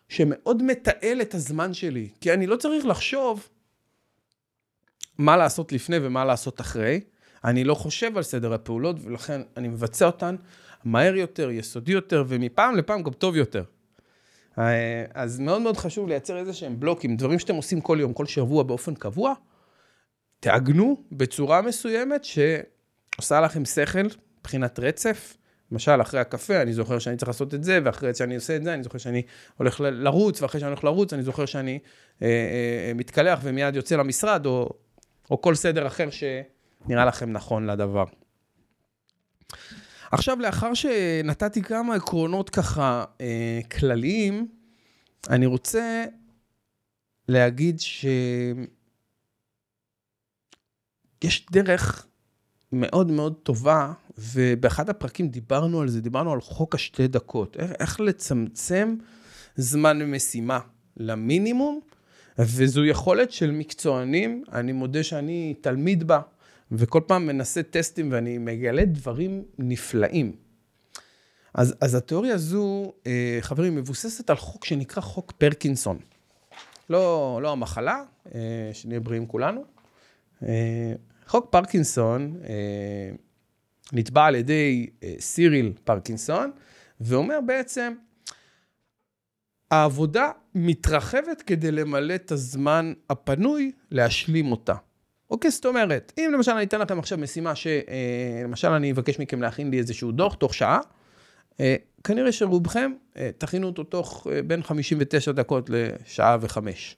[0.09, 3.49] שמאוד מתעל את הזמן שלי, כי אני לא צריך לחשוב
[5.19, 7.01] מה לעשות לפני ומה לעשות אחרי.
[7.45, 10.37] אני לא חושב על סדר הפעולות, ולכן אני מבצע אותן
[10.85, 13.65] מהר יותר, יסודי יותר, ומפעם לפעם גם טוב יותר.
[14.59, 18.27] אה, אז מאוד מאוד חשוב לייצר איזה שהם בלוקים, דברים שאתם עושים כל יום, כל
[18.27, 19.35] שבוע באופן קבוע,
[20.41, 23.99] תעגנו בצורה מסוימת שעושה לכם שכל
[24.41, 25.37] מבחינת רצף,
[25.73, 28.75] למשל, אחרי הקפה, אני זוכר שאני צריך לעשות את זה, ואחרי שאני עושה את זה,
[28.75, 29.23] אני זוכר שאני
[29.57, 31.79] הולך לרוץ, ואחרי שאני הולך לרוץ, אני זוכר שאני
[32.23, 34.71] אה, אה, מתקלח ומיד יוצא למשרד, או,
[35.31, 38.05] או כל סדר אחר שנראה לכם נכון לדבר.
[40.11, 44.49] עכשיו, לאחר שנתתי כמה עקרונות ככה אה, כלליים,
[45.31, 46.05] אני רוצה
[47.29, 48.17] להגיד שיש
[51.51, 52.07] דרך
[52.73, 58.01] מאוד מאוד טובה, ובאחד הפרקים דיברנו על זה, דיברנו על חוק השתי דקות, איך, איך
[58.01, 58.97] לצמצם
[59.57, 60.61] זמן משימה
[60.97, 61.81] למינימום,
[62.39, 66.21] וזו יכולת של מקצוענים, אני מודה שאני תלמיד בה,
[66.73, 70.33] וכל פעם מנסה טסטים ואני מגלה דברים נפלאים.
[71.55, 75.99] אז, אז התיאוריה הזו, אה, חברים, מבוססת על חוק שנקרא חוק פרקינסון.
[76.91, 78.03] לא, לא המחלה,
[78.35, 79.65] אה, שנהיה בריאים כולנו.
[80.43, 80.93] אה,
[81.27, 82.37] חוק פרקינסון
[83.93, 86.51] נתבע על ידי סיריל פרקינסון,
[87.01, 87.93] ואומר בעצם,
[89.71, 94.75] העבודה מתרחבת כדי למלא את הזמן הפנוי להשלים אותה.
[95.31, 99.43] אוקיי, זאת אומרת, אם למשל אני אתן לכם עכשיו משימה שלמשל אה, אני אבקש מכם
[99.43, 100.81] להכין לי איזשהו דוח תוך שעה,
[101.61, 106.97] אה, כנראה שרובכם אה, תכינו אותו תוך בין 59 דקות לשעה וחמש.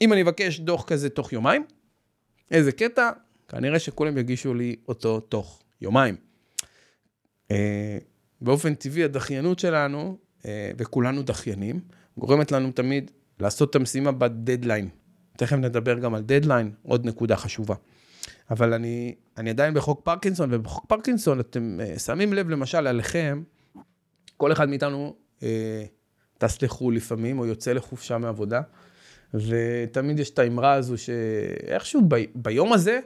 [0.00, 1.64] אם אני אבקש דוח כזה תוך יומיים,
[2.50, 3.10] איזה קטע,
[3.48, 6.16] כנראה שכולם יגישו לי אותו תוך יומיים.
[8.40, 10.18] באופן טבעי הדחיינות שלנו,
[10.78, 11.80] וכולנו דחיינים,
[12.18, 13.10] גורמת לנו תמיד
[13.40, 14.88] לעשות את המשימה בדדליין.
[15.36, 17.74] תכף נדבר גם על דדליין, עוד נקודה חשובה.
[18.50, 23.42] אבל אני, אני עדיין בחוק פרקינסון, ובחוק פרקינסון אתם uh, שמים לב למשל עליכם,
[24.36, 25.42] כל אחד מאיתנו uh,
[26.38, 28.60] טס לחו"ל לפעמים, או יוצא לחופשה מעבודה,
[29.34, 33.00] ותמיד יש את האמרה הזו שאיכשהו ב, ביום הזה,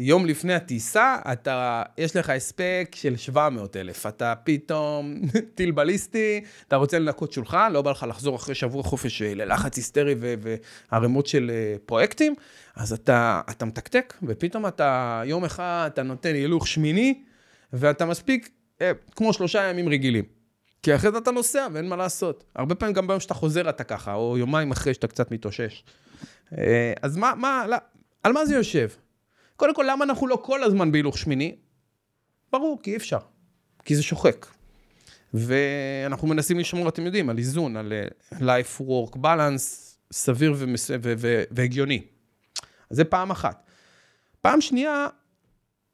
[0.00, 4.06] יום לפני הטיסה, אתה, יש לך הספק של 700 אלף.
[4.06, 5.14] אתה פתאום
[5.54, 9.76] טיל בליסטי, אתה רוצה לנקות שולחן, לא בא לך לחזור אחרי שבוע חופש אה, ללחץ
[9.76, 12.34] היסטרי וערימות של אה, פרויקטים,
[12.76, 17.22] אז אתה, אתה מתקתק, ופתאום אתה, יום אחד אתה נותן הילוך שמיני,
[17.72, 20.24] ואתה מספיק אה, כמו שלושה ימים רגילים.
[20.82, 22.44] כי אחרי זה אתה נוסע ואין מה לעשות.
[22.54, 25.84] הרבה פעמים גם ביום שאתה חוזר אתה ככה, או יומיים אחרי שאתה קצת מתאושש.
[26.58, 27.76] אה, אז מה, מה, לא,
[28.22, 28.88] על מה זה יושב?
[29.58, 31.56] קודם כל, למה אנחנו לא כל הזמן בהילוך שמיני?
[32.52, 33.18] ברור, כי אי אפשר.
[33.84, 34.46] כי זה שוחק.
[35.34, 40.90] ואנחנו מנסים לשמור, אתם יודעים, על איזון, על אה, life-work balance סביר ומס...
[40.90, 42.02] ו- ו- והגיוני.
[42.90, 43.66] אז זה פעם אחת.
[44.40, 45.06] פעם שנייה,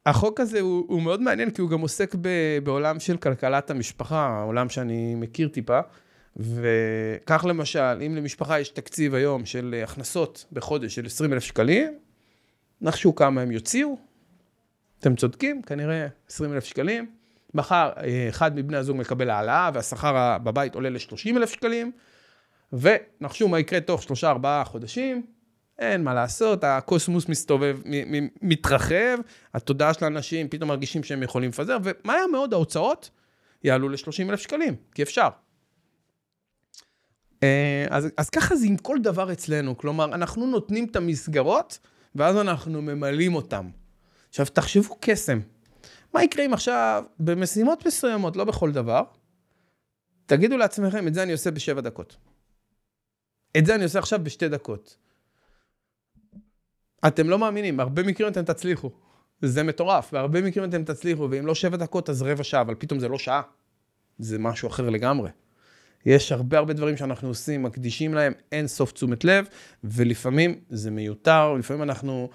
[0.07, 2.29] החוק הזה הוא, הוא מאוד מעניין, כי הוא גם עוסק ב,
[2.65, 5.81] בעולם של כלכלת המשפחה, עולם שאני מכיר טיפה.
[6.37, 12.04] וכך למשל, אם למשפחה יש תקציב היום של הכנסות בחודש של 20 אלף שקלים,
[12.81, 13.97] נחשו כמה הם יוציאו.
[14.99, 17.11] אתם צודקים, כנראה 20 אלף שקלים.
[17.55, 21.93] מחר אה, אחד מבני הזוג מקבל העלאה והשכר בבית עולה ל-30 אלף שקלים.
[22.73, 25.27] ונחשו מה יקרה תוך שלושה ארבעה חודשים,
[25.79, 27.79] אין מה לעשות, הקוסמוס מסתובב,
[28.43, 29.19] מתרחב,
[29.55, 33.11] התודעה של האנשים פתאום מרגישים שהם יכולים לפזר, ומהר מאוד ההוצאות
[33.65, 35.29] יעלו ל-30 אלף שקלים, כי אפשר.
[37.43, 41.79] אה, אז, אז ככה זה עם כל דבר אצלנו, כלומר, אנחנו נותנים את המסגרות,
[42.15, 43.71] ואז אנחנו ממלאים אותם.
[44.29, 45.41] עכשיו, תחשבו קסם.
[46.15, 49.03] מה יקרה אם עכשיו, במשימות מסוימות, לא בכל דבר,
[50.27, 52.17] תגידו לעצמכם, את זה אני עושה בשבע דקות.
[53.59, 54.97] את זה אני עושה עכשיו בשתי דקות.
[57.07, 58.91] אתם לא מאמינים, בהרבה מקרים אתם תצליחו.
[59.43, 63.01] זה מטורף, בהרבה מקרים אתם תצליחו, ואם לא שבע דקות אז רבע שעה, אבל פתאום
[63.01, 63.43] זה לא שעה.
[64.19, 65.31] זה משהו אחר לגמרי.
[66.07, 69.47] יש הרבה הרבה דברים שאנחנו עושים, מקדישים להם אין סוף תשומת לב,
[69.85, 72.29] ולפעמים זה מיותר, לפעמים אנחנו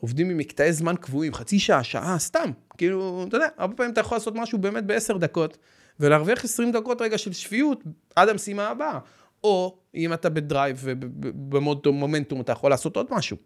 [0.00, 2.50] עובדים עם מקטעי זמן קבועים, חצי שעה, שעה, סתם.
[2.78, 5.58] כאילו, אתה יודע, הרבה פעמים אתה יכול לעשות משהו באמת בעשר דקות,
[6.00, 7.84] ולהרוויח עשרים דקות רגע של שפיות
[8.16, 8.98] עד המשימה הבאה.
[9.44, 13.36] או אם אתה בדרייב ובמומנטום אתה יכול לעשות עוד משהו.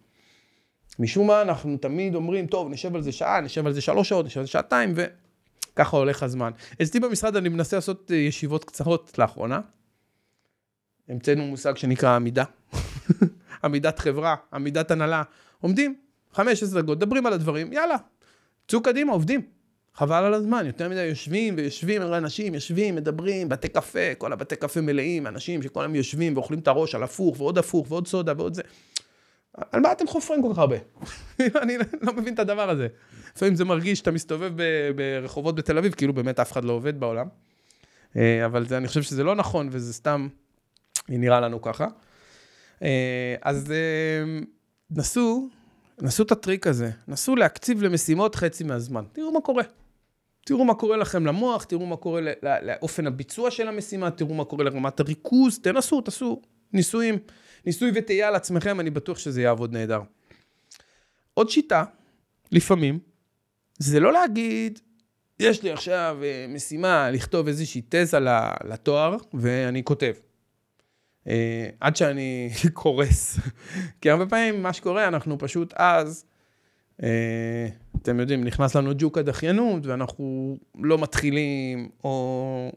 [0.99, 4.27] משום מה אנחנו תמיד אומרים, טוב, נשב על זה שעה, נשב על זה שלוש שעות,
[4.27, 4.93] נשב על זה שעתיים,
[5.79, 6.51] וככה הולך הזמן.
[6.83, 9.61] אצלי במשרד אני מנסה לעשות אה, ישיבות קצרות לאחרונה.
[11.09, 12.45] המצאנו מושג שנקרא עמידה.
[13.64, 15.23] עמידת חברה, עמידת הנהלה.
[15.61, 15.95] עומדים,
[16.33, 17.97] 15 דקות, מדברים על הדברים, יאללה,
[18.69, 19.41] צאו קדימה, עובדים.
[19.95, 24.33] חבל על הזמן, יותר מדי יושבים ויושבים, אני רואה אנשים יושבים, מדברים, בתי קפה, כל
[24.33, 28.07] הבתי קפה מלאים, אנשים שכל היום יושבים ואוכלים את הראש על הפוך ועוד הפוך ועוד
[28.07, 28.62] סודה ועוד זה.
[29.54, 30.76] על מה אתם חופרים כל כך הרבה?
[31.62, 32.88] אני לא מבין את הדבר הזה.
[33.37, 34.52] לפעמים זה מרגיש שאתה מסתובב
[34.96, 37.28] ברחובות בתל אביב, כאילו באמת אף אחד לא עובד בעולם.
[38.16, 40.28] אה, אבל זה, אני חושב שזה לא נכון, וזה סתם
[41.08, 41.87] נראה לנו ככה.
[42.82, 44.40] אה, אז אה,
[44.90, 45.48] נסו,
[46.00, 49.04] נסו את הטריק הזה, נסו להקציב למשימות חצי מהזמן.
[49.12, 49.62] תראו מה קורה.
[50.46, 54.64] תראו מה קורה לכם למוח, תראו מה קורה לאופן הביצוע של המשימה, תראו מה קורה
[54.64, 57.18] לרמת הריכוז, תנסו, תעשו ניסויים.
[57.66, 60.01] ניסוי וטעייה על עצמכם, אני בטוח שזה יעבוד נהדר.
[61.35, 61.85] עוד שיטה,
[62.53, 62.99] לפעמים,
[63.79, 64.79] זה לא להגיד,
[65.40, 68.18] יש לי עכשיו אה, משימה לכתוב איזושהי תזה
[68.64, 70.12] לתואר, ואני כותב.
[71.29, 73.38] אה, עד שאני קורס.
[74.01, 76.25] כי הרבה פעמים מה שקורה, אנחנו פשוט אז,
[77.03, 77.68] אה,
[78.03, 82.73] אתם יודעים, נכנס לנו ג'וק הדחיינות, ואנחנו לא מתחילים, או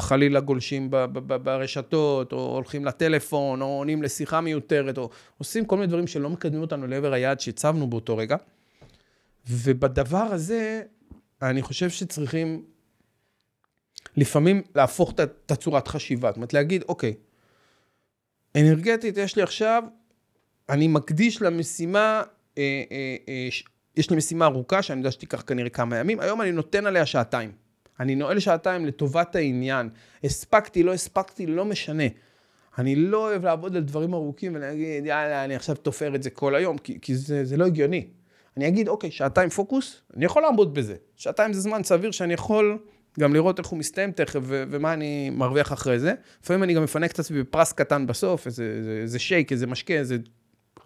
[0.00, 0.90] חלילה גולשים
[1.42, 6.60] ברשתות, או הולכים לטלפון, או עונים לשיחה מיותרת, או עושים כל מיני דברים שלא מקדמים
[6.60, 8.36] אותנו לעבר היעד שהצבנו באותו רגע.
[9.50, 10.82] ובדבר הזה,
[11.42, 12.64] אני חושב שצריכים
[14.16, 16.28] לפעמים להפוך את הצורת חשיבה.
[16.28, 17.14] זאת אומרת, להגיד, אוקיי,
[18.56, 19.84] אנרגטית יש לי עכשיו,
[20.68, 22.22] אני מקדיש למשימה,
[22.58, 23.48] אה, אה, אה,
[23.96, 27.52] יש לי משימה ארוכה, שאני יודע שתיקח כנראה כמה ימים, היום אני נותן עליה שעתיים.
[28.00, 29.88] אני נועל שעתיים לטובת העניין.
[30.24, 32.04] הספקתי, לא הספקתי, לא משנה.
[32.78, 36.54] אני לא אוהב לעבוד על דברים ארוכים ולהגיד, יאללה, אני עכשיו תופר את זה כל
[36.54, 38.06] היום, כי, כי זה, זה לא הגיוני.
[38.56, 40.94] אני אגיד, אוקיי, שעתיים פוקוס, אני יכול לעמוד בזה.
[41.16, 42.78] שעתיים זה זמן סביר שאני יכול
[43.20, 46.14] גם לראות איך הוא מסתיים תכף ו- ומה אני מרוויח אחרי זה.
[46.42, 49.94] לפעמים אני גם מפנק את עצמי בפרס קטן בסוף, איזה, איזה, איזה שייק, איזה משקה,
[49.94, 50.16] איזה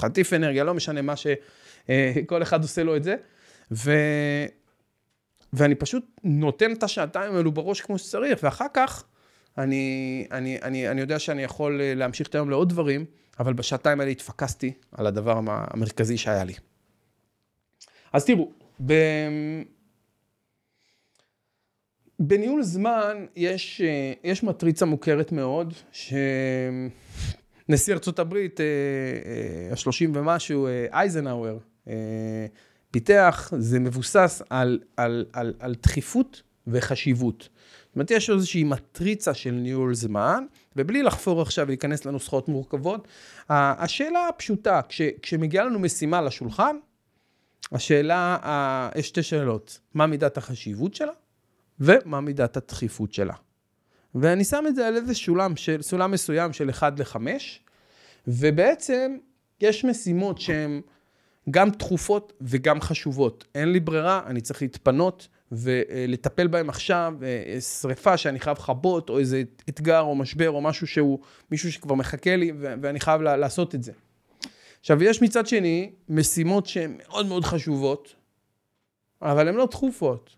[0.03, 3.15] חטיף אנרגיה, לא משנה מה שכל אחד עושה לו את זה.
[3.73, 3.93] ו...
[5.55, 9.05] ואני פשוט נותן את השעתיים האלו בראש כמו שצריך, ואחר כך
[9.59, 13.05] אני, אני, אני, אני יודע שאני יכול אה, להמשיך את היום לעוד דברים,
[13.41, 16.55] אבל בשעתיים האלה התפקסתי על הדבר המרכזי שהיה לי.
[18.13, 18.51] אז תראו,
[18.87, 18.93] ב...
[22.19, 26.93] בניהול זמן יש, אה, יש מטריצה מוכרת מאוד, שנשיא
[27.95, 28.67] ארצות הברית, אה,
[29.73, 31.59] השלושים ומשהו, אייזנהאואר,
[32.95, 37.49] פיתח, זה מבוסס על, על, על, על דחיפות וחשיבות.
[37.87, 40.45] זאת אומרת, יש איזושהי מטריצה של ניהול זמן,
[40.77, 43.09] ובלי לחפור עכשיו ולהיכנס לנוסחאות מורכבות,
[43.49, 46.77] השאלה הפשוטה, כש, כשמגיעה לנו משימה לשולחן,
[47.73, 51.13] השאלה, יש שתי שאלות, מה מידת החשיבות שלה,
[51.81, 53.35] ומה מידת הדחיפות שלה.
[54.15, 57.17] ואני שם את זה על איזה שולם, של, סולם מסוים של 1 ל-5,
[58.27, 59.17] ובעצם
[59.61, 60.81] יש משימות שהן
[61.51, 63.45] גם דחופות וגם חשובות.
[63.55, 69.19] אין לי ברירה, אני צריך להתפנות ולטפל בהם עכשיו, אה, שריפה שאני חייב לכבות, או
[69.19, 71.19] איזה אתגר או משבר או משהו שהוא,
[71.51, 73.93] מישהו שכבר מחכה לי ואני חייב לעשות את זה.
[74.81, 78.15] עכשיו, יש מצד שני משימות שהן מאוד מאוד חשובות,
[79.23, 80.37] אבל הן לא דחופות.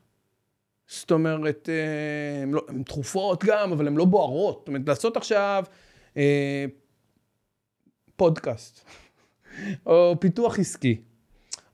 [0.89, 4.59] זאת אומרת, אה, הן, לא, הן דחופות גם, אבל הן לא בוערות.
[4.59, 5.65] זאת אומרת, לעשות עכשיו
[6.17, 6.65] אה,
[8.17, 8.85] פודקאסט.
[9.87, 11.01] או פיתוח עסקי,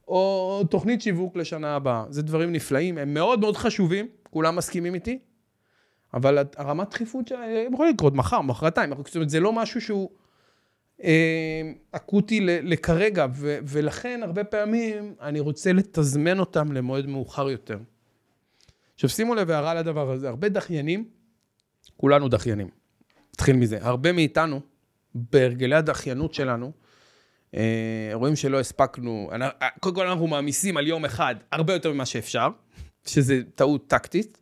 [0.09, 2.05] או תוכנית שיווק לשנה הבאה.
[2.11, 5.19] זה דברים נפלאים, הם מאוד מאוד חשובים, כולם מסכימים איתי,
[6.15, 10.11] אבל הרמת דחיפות שלהם יכולה לקרות מחר, מחרתיים, זאת אומרת, זה לא משהו שהוא
[11.03, 13.27] אה, אקוטי לכרגע,
[13.67, 17.79] ולכן הרבה פעמים אני רוצה לתזמן אותם למועד מאוחר יותר.
[18.95, 21.05] עכשיו שימו לב הערה לדבר הזה, הרבה דחיינים,
[21.97, 22.69] כולנו דחיינים.
[23.35, 23.79] נתחיל מזה.
[23.81, 24.61] הרבה מאיתנו,
[25.15, 26.73] בהרגלי הדחיינות שלנו,
[27.57, 29.31] אה, רואים שלא הספקנו,
[29.81, 32.49] קודם כל אנחנו מעמיסים על יום אחד הרבה יותר ממה שאפשר,
[33.07, 34.39] שזה טעות טקטית,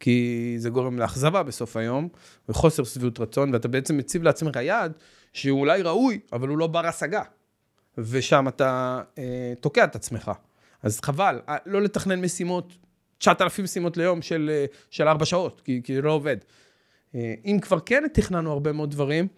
[0.00, 2.08] כי זה גורם לאכזבה בסוף היום,
[2.48, 4.92] וחוסר שביעות רצון, ואתה בעצם מציב לעצמך יעד
[5.32, 7.22] שהוא אולי ראוי, אבל הוא לא בר השגה.
[7.98, 10.30] ושם אתה אה, תוקע את עצמך.
[10.82, 12.72] אז חבל, אה, לא לתכנן משימות,
[13.18, 16.36] 9,000 משימות ליום של, אה, של 4 שעות, כי, כי זה לא עובד.
[17.14, 19.28] אה, אם כבר כן תכננו הרבה מאוד דברים,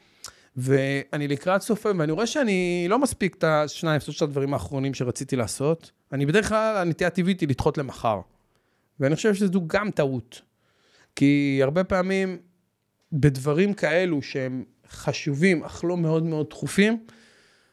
[0.57, 5.37] ואני לקראת סוף היום, ואני רואה שאני לא מספיק את השניים, שלושת הדברים האחרונים שרציתי
[5.37, 5.91] לעשות.
[6.13, 8.21] אני בדרך כלל, הנטייה הטבעית היא לדחות למחר.
[9.01, 10.43] ואני חושב שזו גם טעות.
[11.17, 12.39] כי הרבה פעמים
[13.13, 17.05] בדברים כאלו שהם חשובים, אך לא מאוד מאוד דחופים,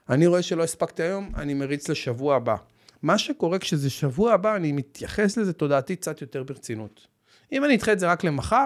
[0.10, 2.56] אני רואה שלא הספקתי היום, אני מריץ לשבוע הבא.
[3.02, 7.08] מה שקורה כשזה שבוע הבא, אני מתייחס לזה תודעתי קצת יותר ברצינות.
[7.52, 8.66] אם אני אדחה את זה רק למחר,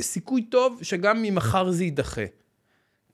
[0.00, 2.24] סיכוי טוב שגם ממחר זה יידחה.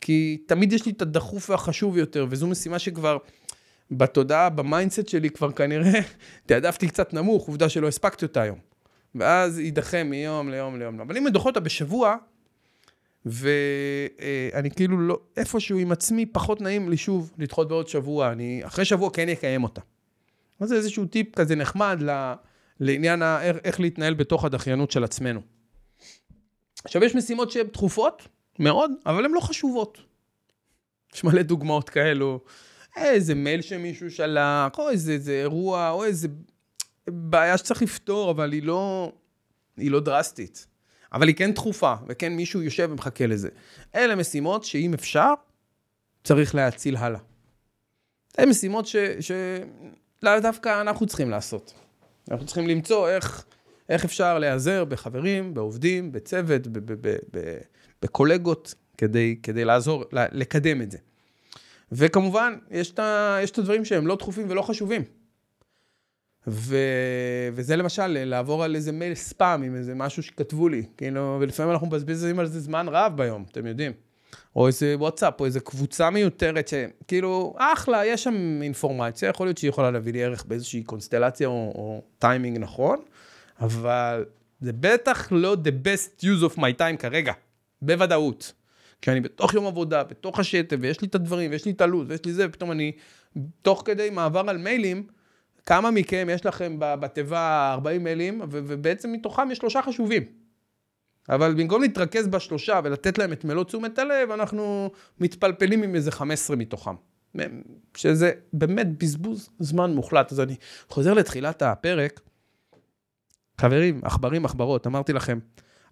[0.01, 3.19] כי תמיד יש לי את הדחוף והחשוב יותר, וזו משימה שכבר
[3.91, 6.01] בתודעה, ב mindset שלי כבר כנראה
[6.47, 8.59] תעדפתי קצת נמוך, עובדה שלא הספקתי אותה היום.
[9.15, 11.01] ואז יידחה מיום ליום ליום.
[11.01, 12.17] אבל אם אני דוחה אותה בשבוע,
[13.27, 18.33] ואני כאילו לא, איפשהו עם עצמי, פחות נעים לי שוב לדחות בעוד שבוע.
[18.33, 19.81] אני אחרי שבוע כן אקיים אותה.
[20.61, 22.03] אז זה איזשהו טיפ כזה נחמד
[22.81, 23.23] לעניין
[23.65, 25.41] איך להתנהל בתוך הדחיינות של עצמנו.
[26.85, 29.99] עכשיו, יש משימות שהן דחופות מאוד, אבל הן לא חשובות.
[31.15, 32.41] יש מלא דוגמאות כאלו.
[32.97, 36.29] איזה מייל שמישהו שלח, או איזה, איזה אירוע, או איזה
[37.07, 39.13] בעיה שצריך לפתור, אבל היא לא,
[39.77, 40.67] היא לא דרסטית.
[41.13, 43.49] אבל היא כן דחופה, וכן מישהו יושב ומחכה לזה.
[43.95, 45.35] אלה משימות שאם אפשר,
[46.25, 47.21] צריך להציל הלאה.
[48.39, 48.97] אלה משימות ש...
[49.21, 49.33] ש...
[50.23, 51.75] לאו דווקא אנחנו צריכים לעשות.
[52.31, 53.45] אנחנו צריכים למצוא איך,
[53.89, 56.63] איך אפשר להיעזר בחברים, בעובדים, בצוות,
[58.03, 60.99] בקולגות, כדי, כדי לעזור, לקדם את זה.
[61.93, 63.01] וכמובן, יש את,
[63.43, 65.03] יש את הדברים שהם לא דחופים ולא חשובים.
[66.47, 66.77] ו...
[67.53, 71.87] וזה למשל, לעבור על איזה מייל ספאם עם איזה משהו שכתבו לי, כאילו, ולפעמים אנחנו
[71.87, 73.93] מבזבזים על זה זמן רב ביום, אתם יודעים.
[74.57, 79.69] או איזה וואטסאפ, או איזה קבוצה מיותרת, שכאילו, אחלה, יש שם אינפורמציה, יכול להיות שהיא
[79.69, 82.99] יכולה להביא לי ערך באיזושהי קונסטלציה או, או טיימינג נכון,
[83.61, 84.25] אבל
[84.61, 87.33] זה בטח לא the best use of my time כרגע,
[87.83, 88.53] בוודאות.
[89.03, 92.25] כשאני בתוך יום עבודה, בתוך השטף, ויש לי את הדברים, ויש לי את הלו"ז, ויש
[92.25, 92.93] לי זה, ופתאום אני,
[93.63, 95.07] תוך כדי מעבר על מיילים,
[95.67, 100.23] כמה מכם יש לכם בתיבה 40 מיילים, ובעצם מתוכם יש שלושה חשובים.
[101.29, 104.91] אבל במקום להתרכז בשלושה ולתת להם את מלוא תשומת הלב, אנחנו
[105.21, 106.95] מתפלפלים עם איזה 15 מתוכם.
[107.97, 110.33] שזה באמת בזבוז זמן מוחלט.
[110.33, 110.57] אז אני
[110.89, 112.21] חוזר לתחילת הפרק.
[113.59, 115.39] חברים, עכברים, עכברות, אמרתי לכם,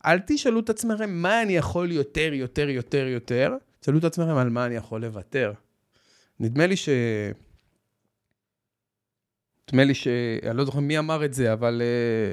[0.06, 4.48] אל תשאלו את עצמכם מה אני יכול יותר, יותר, יותר, יותר, תשאלו את עצמכם על
[4.48, 5.52] מה אני יכול לוותר.
[6.40, 6.88] נדמה לי ש...
[9.68, 10.08] נדמה לי ש...
[10.48, 11.82] אני לא זוכר מי אמר את זה, אבל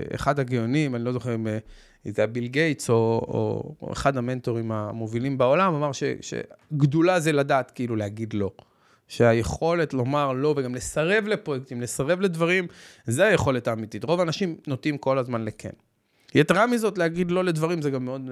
[0.10, 1.50] uh, אחד הגאונים, אני לא זוכר אם uh,
[2.12, 2.96] זה היה ביל גייטס או,
[3.28, 8.52] או, או אחד המנטורים המובילים בעולם, אמר ש, שגדולה זה לדעת כאילו להגיד לא.
[9.10, 12.68] שהיכולת לומר לא וגם לסרב לפרויקטים, לסרב לדברים,
[13.06, 14.04] זה היכולת האמיתית.
[14.04, 15.70] רוב האנשים נוטים כל הזמן לכן.
[16.36, 18.32] יתרה מזאת, להגיד לא לדברים זה גם מאוד uh,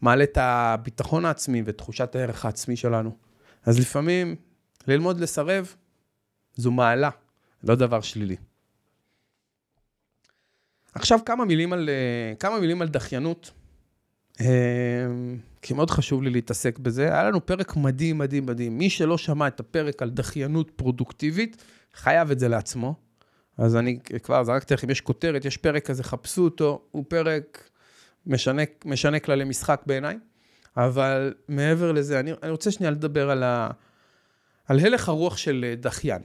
[0.00, 3.16] מעלה את הביטחון העצמי ותחושת הערך העצמי שלנו.
[3.66, 4.36] אז לפעמים
[4.88, 5.74] ללמוד לסרב
[6.54, 7.10] זו מעלה.
[7.64, 8.36] לא דבר שלילי.
[10.94, 13.50] עכשיו כמה מילים על, אה, כמה מילים על דחיינות,
[14.40, 14.46] אה,
[15.62, 17.04] כי מאוד חשוב לי להתעסק בזה.
[17.04, 18.78] היה לנו פרק מדהים, מדהים, מדהים.
[18.78, 22.94] מי שלא שמע את הפרק על דחיינות פרודוקטיבית, חייב את זה לעצמו.
[23.58, 27.70] אז אני כבר זרקתי לכם, יש כותרת, יש פרק כזה, חפשו אותו, הוא פרק
[28.26, 30.18] משנה, משנה כללי משחק בעיניי.
[30.76, 33.70] אבל מעבר לזה, אני, אני רוצה שנייה לדבר על, ה,
[34.66, 36.22] על הלך הרוח של אה, דחיין.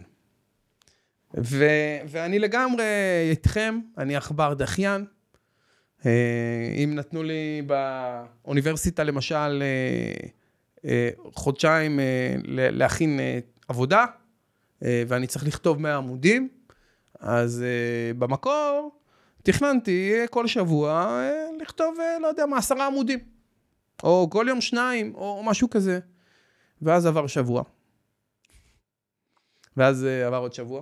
[1.37, 1.65] ו,
[2.07, 2.83] ואני לגמרי
[3.29, 5.05] איתכם, אני עכבר דחיין.
[6.05, 10.29] אה, אם נתנו לי באוניברסיטה למשל אה,
[10.85, 11.99] אה, חודשיים
[12.47, 13.19] להכין
[13.67, 14.05] עבודה,
[14.81, 16.49] ואני צריך לכתוב 100 עמודים,
[17.19, 17.65] אז
[18.17, 18.91] במקור
[19.43, 21.21] תכננתי כל שבוע
[21.61, 23.19] לכתוב, לא יודע מה, עשרה עמודים.
[24.03, 25.99] או כל יום שניים, או משהו כזה.
[26.81, 27.63] ואז עבר שבוע.
[29.77, 30.81] ואז עבר עוד שבוע.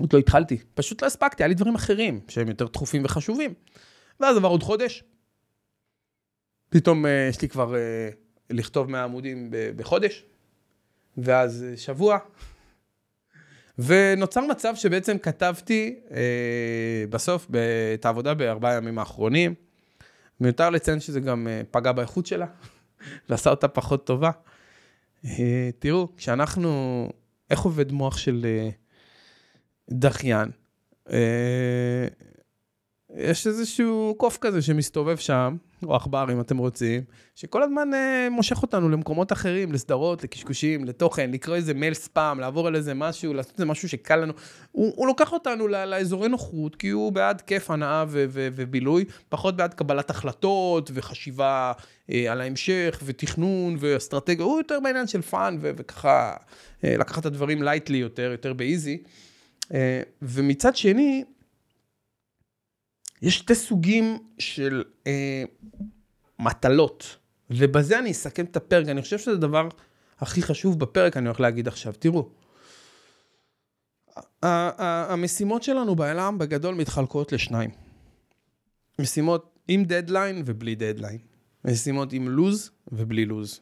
[0.00, 3.54] עוד לא התחלתי, פשוט לא הספקתי, היה לי דברים אחרים שהם יותר דחופים וחשובים.
[4.20, 5.04] ואז עבר עוד חודש,
[6.68, 8.16] פתאום uh, יש לי כבר uh,
[8.50, 10.24] לכתוב 100 עמודים בחודש,
[11.18, 12.18] ואז uh, שבוע,
[13.78, 16.12] ונוצר מצב שבעצם כתבתי uh,
[17.10, 17.48] בסוף
[17.94, 19.54] את העבודה בארבעה ימים האחרונים,
[20.40, 22.46] מיותר לציין שזה גם אה, פגע באיכות שלה,
[23.28, 24.30] ועשה אותה פחות טובה.
[25.24, 27.08] אה, תראו, כשאנחנו,
[27.50, 28.68] איך עובד מוח של אה,
[29.90, 30.50] דחיין?
[33.14, 37.02] יש איזשהו קוף כזה שמסתובב שם, או עכבר אם אתם רוצים,
[37.34, 42.66] שכל הזמן אה, מושך אותנו למקומות אחרים, לסדרות, לקשקושים, לתוכן, לקרוא איזה מייל ספאם, לעבור
[42.66, 44.32] על איזה משהו, לעשות איזה משהו שקל לנו.
[44.72, 49.04] הוא, הוא לוקח אותנו לא, לאזורי נוחות, כי הוא בעד כיף, הנאה ו- ו- ובילוי,
[49.28, 51.72] פחות בעד קבלת החלטות וחשיבה
[52.10, 56.36] אה, על ההמשך, ותכנון ואסטרטגיה, הוא יותר בעניין של fun, וככה
[56.84, 58.98] אה, לקחת את הדברים lightly יותר, יותר ב easy.
[59.06, 59.25] אה,
[60.22, 61.24] ומצד שני,
[63.22, 65.42] יש שתי סוגים של אה,
[66.38, 67.16] מטלות,
[67.50, 68.88] ובזה אני אסכם את הפרק.
[68.88, 69.68] אני חושב שזה הדבר
[70.18, 71.92] הכי חשוב בפרק, אני הולך להגיד עכשיו.
[71.98, 72.28] תראו,
[74.42, 77.70] המשימות שלנו בעולם בגדול מתחלקות לשניים.
[78.98, 81.18] משימות עם דדליין ובלי דדליין.
[81.64, 83.60] משימות עם לוז ובלי לוז.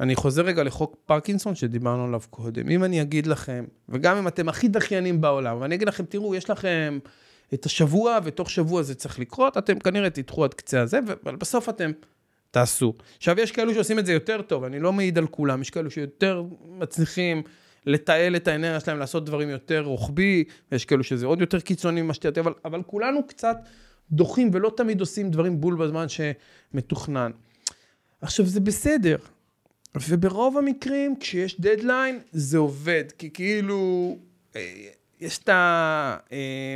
[0.00, 2.70] אני חוזר רגע לחוק פרקינסון שדיברנו עליו קודם.
[2.70, 6.50] אם אני אגיד לכם, וגם אם אתם הכי דחיינים בעולם, ואני אגיד לכם, תראו, יש
[6.50, 6.98] לכם
[7.54, 11.68] את השבוע, ותוך שבוע זה צריך לקרות, אתם כנראה תדחו עד קצה הזה, אבל בסוף
[11.68, 11.90] אתם
[12.50, 12.94] תעשו.
[13.16, 15.90] עכשיו, יש כאלו שעושים את זה יותר טוב, אני לא מעיד על כולם, יש כאלו
[15.90, 17.42] שיותר מצליחים
[17.86, 22.14] לתעל את האנרגיה שלהם, לעשות דברים יותר רוחבי, ויש כאלו שזה עוד יותר קיצוני ממה
[22.14, 23.56] שתהיה, אבל, אבל כולנו קצת
[24.10, 27.30] דוחים ולא תמיד עושים דברים בול בזמן שמתוכנן.
[28.20, 29.16] עכשיו, זה בסדר,
[30.00, 34.16] וברוב המקרים, כשיש דדליין, זה עובד, כי כאילו,
[34.56, 34.88] אה,
[35.20, 36.16] יש את ה...
[36.32, 36.74] אה,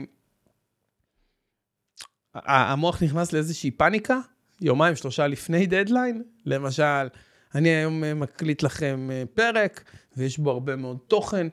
[2.35, 4.21] המוח נכנס לאיזושהי פאניקה,
[4.61, 6.23] יומיים, שלושה לפני דדליין.
[6.47, 7.09] למשל,
[7.55, 9.85] אני היום אה, מקליט לכם פרק,
[10.17, 11.47] ויש בו הרבה מאוד תוכן,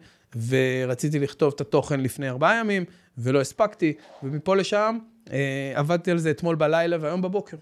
[0.48, 2.86] ורציתי לכתוב את התוכן לפני ארבעה ימים,
[3.18, 3.94] ולא הספקתי,
[4.24, 4.98] ומפה לשם
[5.76, 7.58] עבדתי על זה אתמול בלילה והיום בבוקר.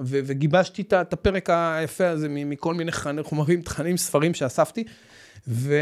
[0.00, 2.92] ו- וגיבשתי את הפרק היפה הזה מכל מיני
[3.22, 4.84] חומרים, תכנים, ספרים שאספתי,
[5.48, 5.74] ו...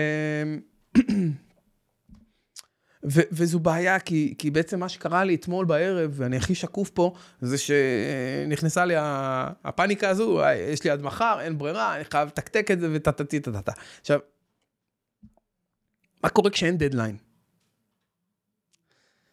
[3.10, 7.14] ו- וזו בעיה, כי, כי בעצם מה שקרה לי אתמול בערב, ואני הכי שקוף פה,
[7.40, 8.94] זה שנכנסה לי
[9.64, 10.40] הפאניקה הזו,
[10.72, 13.72] יש לי עד מחר, אין ברירה, אני חייב לתקתק את זה וטטטי טטטה.
[14.00, 14.18] עכשיו,
[16.22, 17.23] מה קורה כשאין דדליין?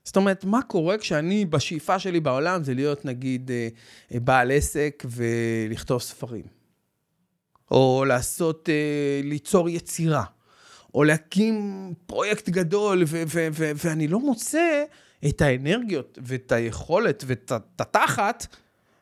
[0.04, 6.02] זאת אומרת, מה קורה כשאני, בשאיפה שלי בעולם זה להיות נגיד אה, בעל עסק ולכתוב
[6.02, 6.45] ספרים.
[7.72, 10.24] או לעשות, אה, ליצור יצירה.
[10.93, 14.84] או להקים פרויקט גדול, ו- ו- ו- ואני לא מוצא
[15.30, 18.56] את האנרגיות ואת היכולת ואת התחת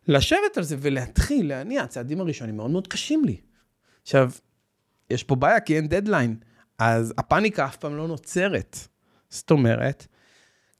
[0.07, 1.81] לשבת על זה ולהתחיל להניע.
[1.81, 3.37] הצעדים הראשונים מאוד מאוד קשים לי.
[4.01, 4.31] עכשיו,
[5.09, 6.35] יש פה בעיה כי אין דדליין,
[6.77, 8.77] אז הפאניקה אף פעם לא נוצרת.
[9.29, 10.07] זאת אומרת,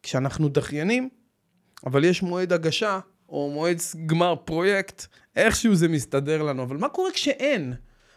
[0.03, 1.09] כשאנחנו דחיינים,
[1.85, 7.11] אבל יש מועד הגשה, או מועד גמר פרויקט, איכשהו זה מסתדר לנו, אבל מה קורה
[7.11, 7.73] כשאין?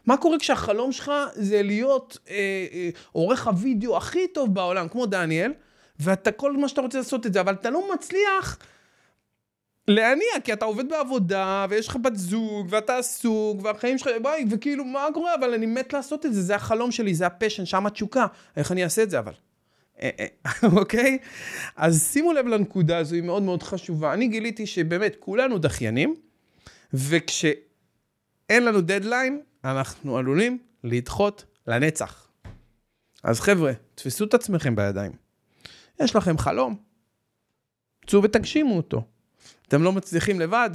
[0.06, 5.52] מה קורה כשהחלום שלך זה להיות אה, אה, עורך הוידאו הכי טוב בעולם, כמו דניאל,
[6.00, 8.58] ואתה כל מה שאתה רוצה לעשות את זה, אבל אתה לא מצליח
[9.88, 14.84] להניע, כי אתה עובד בעבודה, ויש לך בת זוג, ואתה עסוק, והחיים שלך, busy, וכאילו,
[14.84, 15.34] מה קורה?
[15.34, 18.26] אבל אני מת לעשות את זה, זה החלום שלי, זה ה passion, שם התשוקה.
[18.56, 19.32] איך אני אעשה את זה אבל?
[20.00, 21.18] אה, אה, אוקיי?
[21.76, 24.12] אז שימו לב לנקודה הזו, היא מאוד מאוד חשובה.
[24.12, 26.16] אני גיליתי שבאמת כולנו דחיינים,
[26.94, 32.28] וכשאין לנו דדליין, אנחנו עלולים לדחות לנצח.
[33.22, 35.12] אז חבר'ה, תפסו את עצמכם בידיים.
[36.00, 36.76] יש לכם חלום,
[38.06, 39.04] צאו ותגשימו אותו.
[39.68, 40.70] אתם לא מצליחים לבד,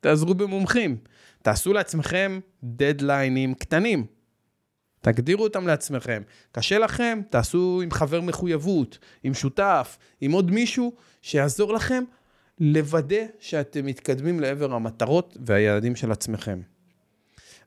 [0.00, 0.96] תעזרו במומחים.
[1.42, 4.06] תעשו לעצמכם דדליינים קטנים.
[5.02, 6.22] תגדירו אותם לעצמכם.
[6.52, 10.92] קשה לכם, תעשו עם חבר מחויבות, עם שותף, עם עוד מישהו
[11.22, 12.04] שיעזור לכם
[12.60, 16.60] לוודא שאתם מתקדמים לעבר המטרות והיעדים של עצמכם.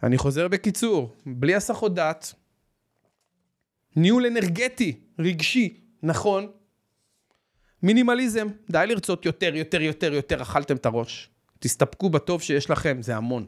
[0.04, 2.34] אני חוזר בקיצור, בלי הסחות דעת,
[3.96, 6.48] ניהול אנרגטי, רגשי, נכון,
[7.84, 11.30] מינימליזם, די לרצות יותר, יותר, יותר, יותר, אכלתם את הראש.
[11.60, 13.46] תסתפקו בטוב שיש לכם, זה המון.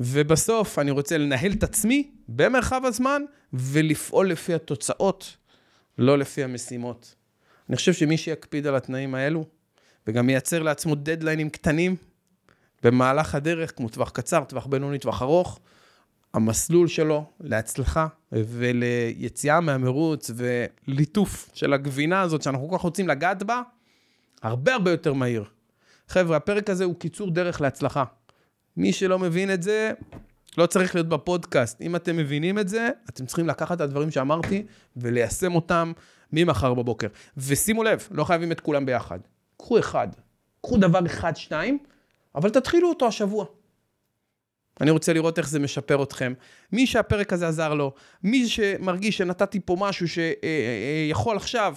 [0.00, 3.22] ובסוף אני רוצה לנהל את עצמי במרחב הזמן
[3.52, 5.36] ולפעול לפי התוצאות,
[5.98, 7.14] לא לפי המשימות.
[7.68, 9.44] אני חושב שמי שיקפיד על התנאים האלו,
[10.06, 11.96] וגם ייצר לעצמו דדליינים קטנים,
[12.82, 15.60] במהלך הדרך, כמו טווח קצר, טווח בינוני, טווח ארוך,
[16.34, 23.62] המסלול שלו להצלחה וליציאה מהמרוץ וליטוף של הגבינה הזאת שאנחנו כל כך רוצים לגעת בה,
[24.42, 25.44] הרבה הרבה יותר מהיר.
[26.08, 28.04] חבר'ה, הפרק הזה הוא קיצור דרך להצלחה.
[28.78, 29.92] מי שלא מבין את זה,
[30.58, 31.80] לא צריך להיות בפודקאסט.
[31.80, 34.66] אם אתם מבינים את זה, אתם צריכים לקחת את הדברים שאמרתי
[34.96, 35.92] וליישם אותם
[36.32, 37.06] ממחר בבוקר.
[37.36, 39.18] ושימו לב, לא חייבים את כולם ביחד.
[39.56, 40.08] קחו אחד.
[40.62, 41.78] קחו דבר אחד, שניים,
[42.34, 43.44] אבל תתחילו אותו השבוע.
[44.80, 46.32] אני רוצה לראות איך זה משפר אתכם.
[46.72, 51.74] מי שהפרק הזה עזר לו, מי שמרגיש שנתתי פה משהו שיכול עכשיו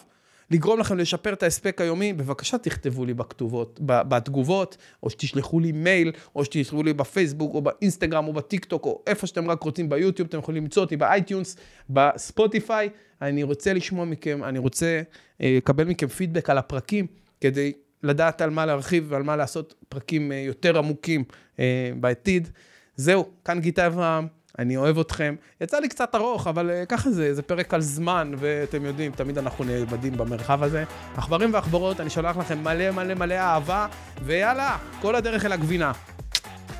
[0.52, 6.12] לגרום לכם לשפר את ההספק היומי, בבקשה תכתבו לי בכתובות, בתגובות, או שתשלחו לי מייל,
[6.36, 10.28] או שתשלחו לי בפייסבוק, או באינסטגרם, או בטיק טוק, או איפה שאתם רק רוצים ביוטיוב,
[10.28, 11.57] אתם יכולים למצוא אותי ב iTunes,
[11.89, 12.89] בספוטיפיי.
[13.22, 15.02] אני רוצה לשמוע מכם, אני רוצה
[15.41, 17.08] אה, לקבל מכם פידבק על הפרקים,
[17.41, 17.74] כדי
[18.04, 21.24] לדעת על מה להרחיב ועל מה לעשות פרקים אה, יותר עמוקים
[21.60, 22.49] אה, בעתיד.
[22.95, 24.28] זהו, כאן גיטה אברהם.
[24.60, 25.36] אני אוהב אתכם.
[25.62, 29.38] יצא לי קצת ארוך, אבל uh, ככה זה, זה פרק על זמן, ואתם יודעים, תמיד
[29.38, 30.84] אנחנו נאבדים במרחב הזה.
[31.18, 33.88] עכברים ועכברות, אני שולח לכם מלא מלא מלא אהבה,
[34.22, 35.91] ויאללה, כל הדרך אל הגבינה.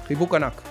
[0.08, 0.62] חיבוק ענק.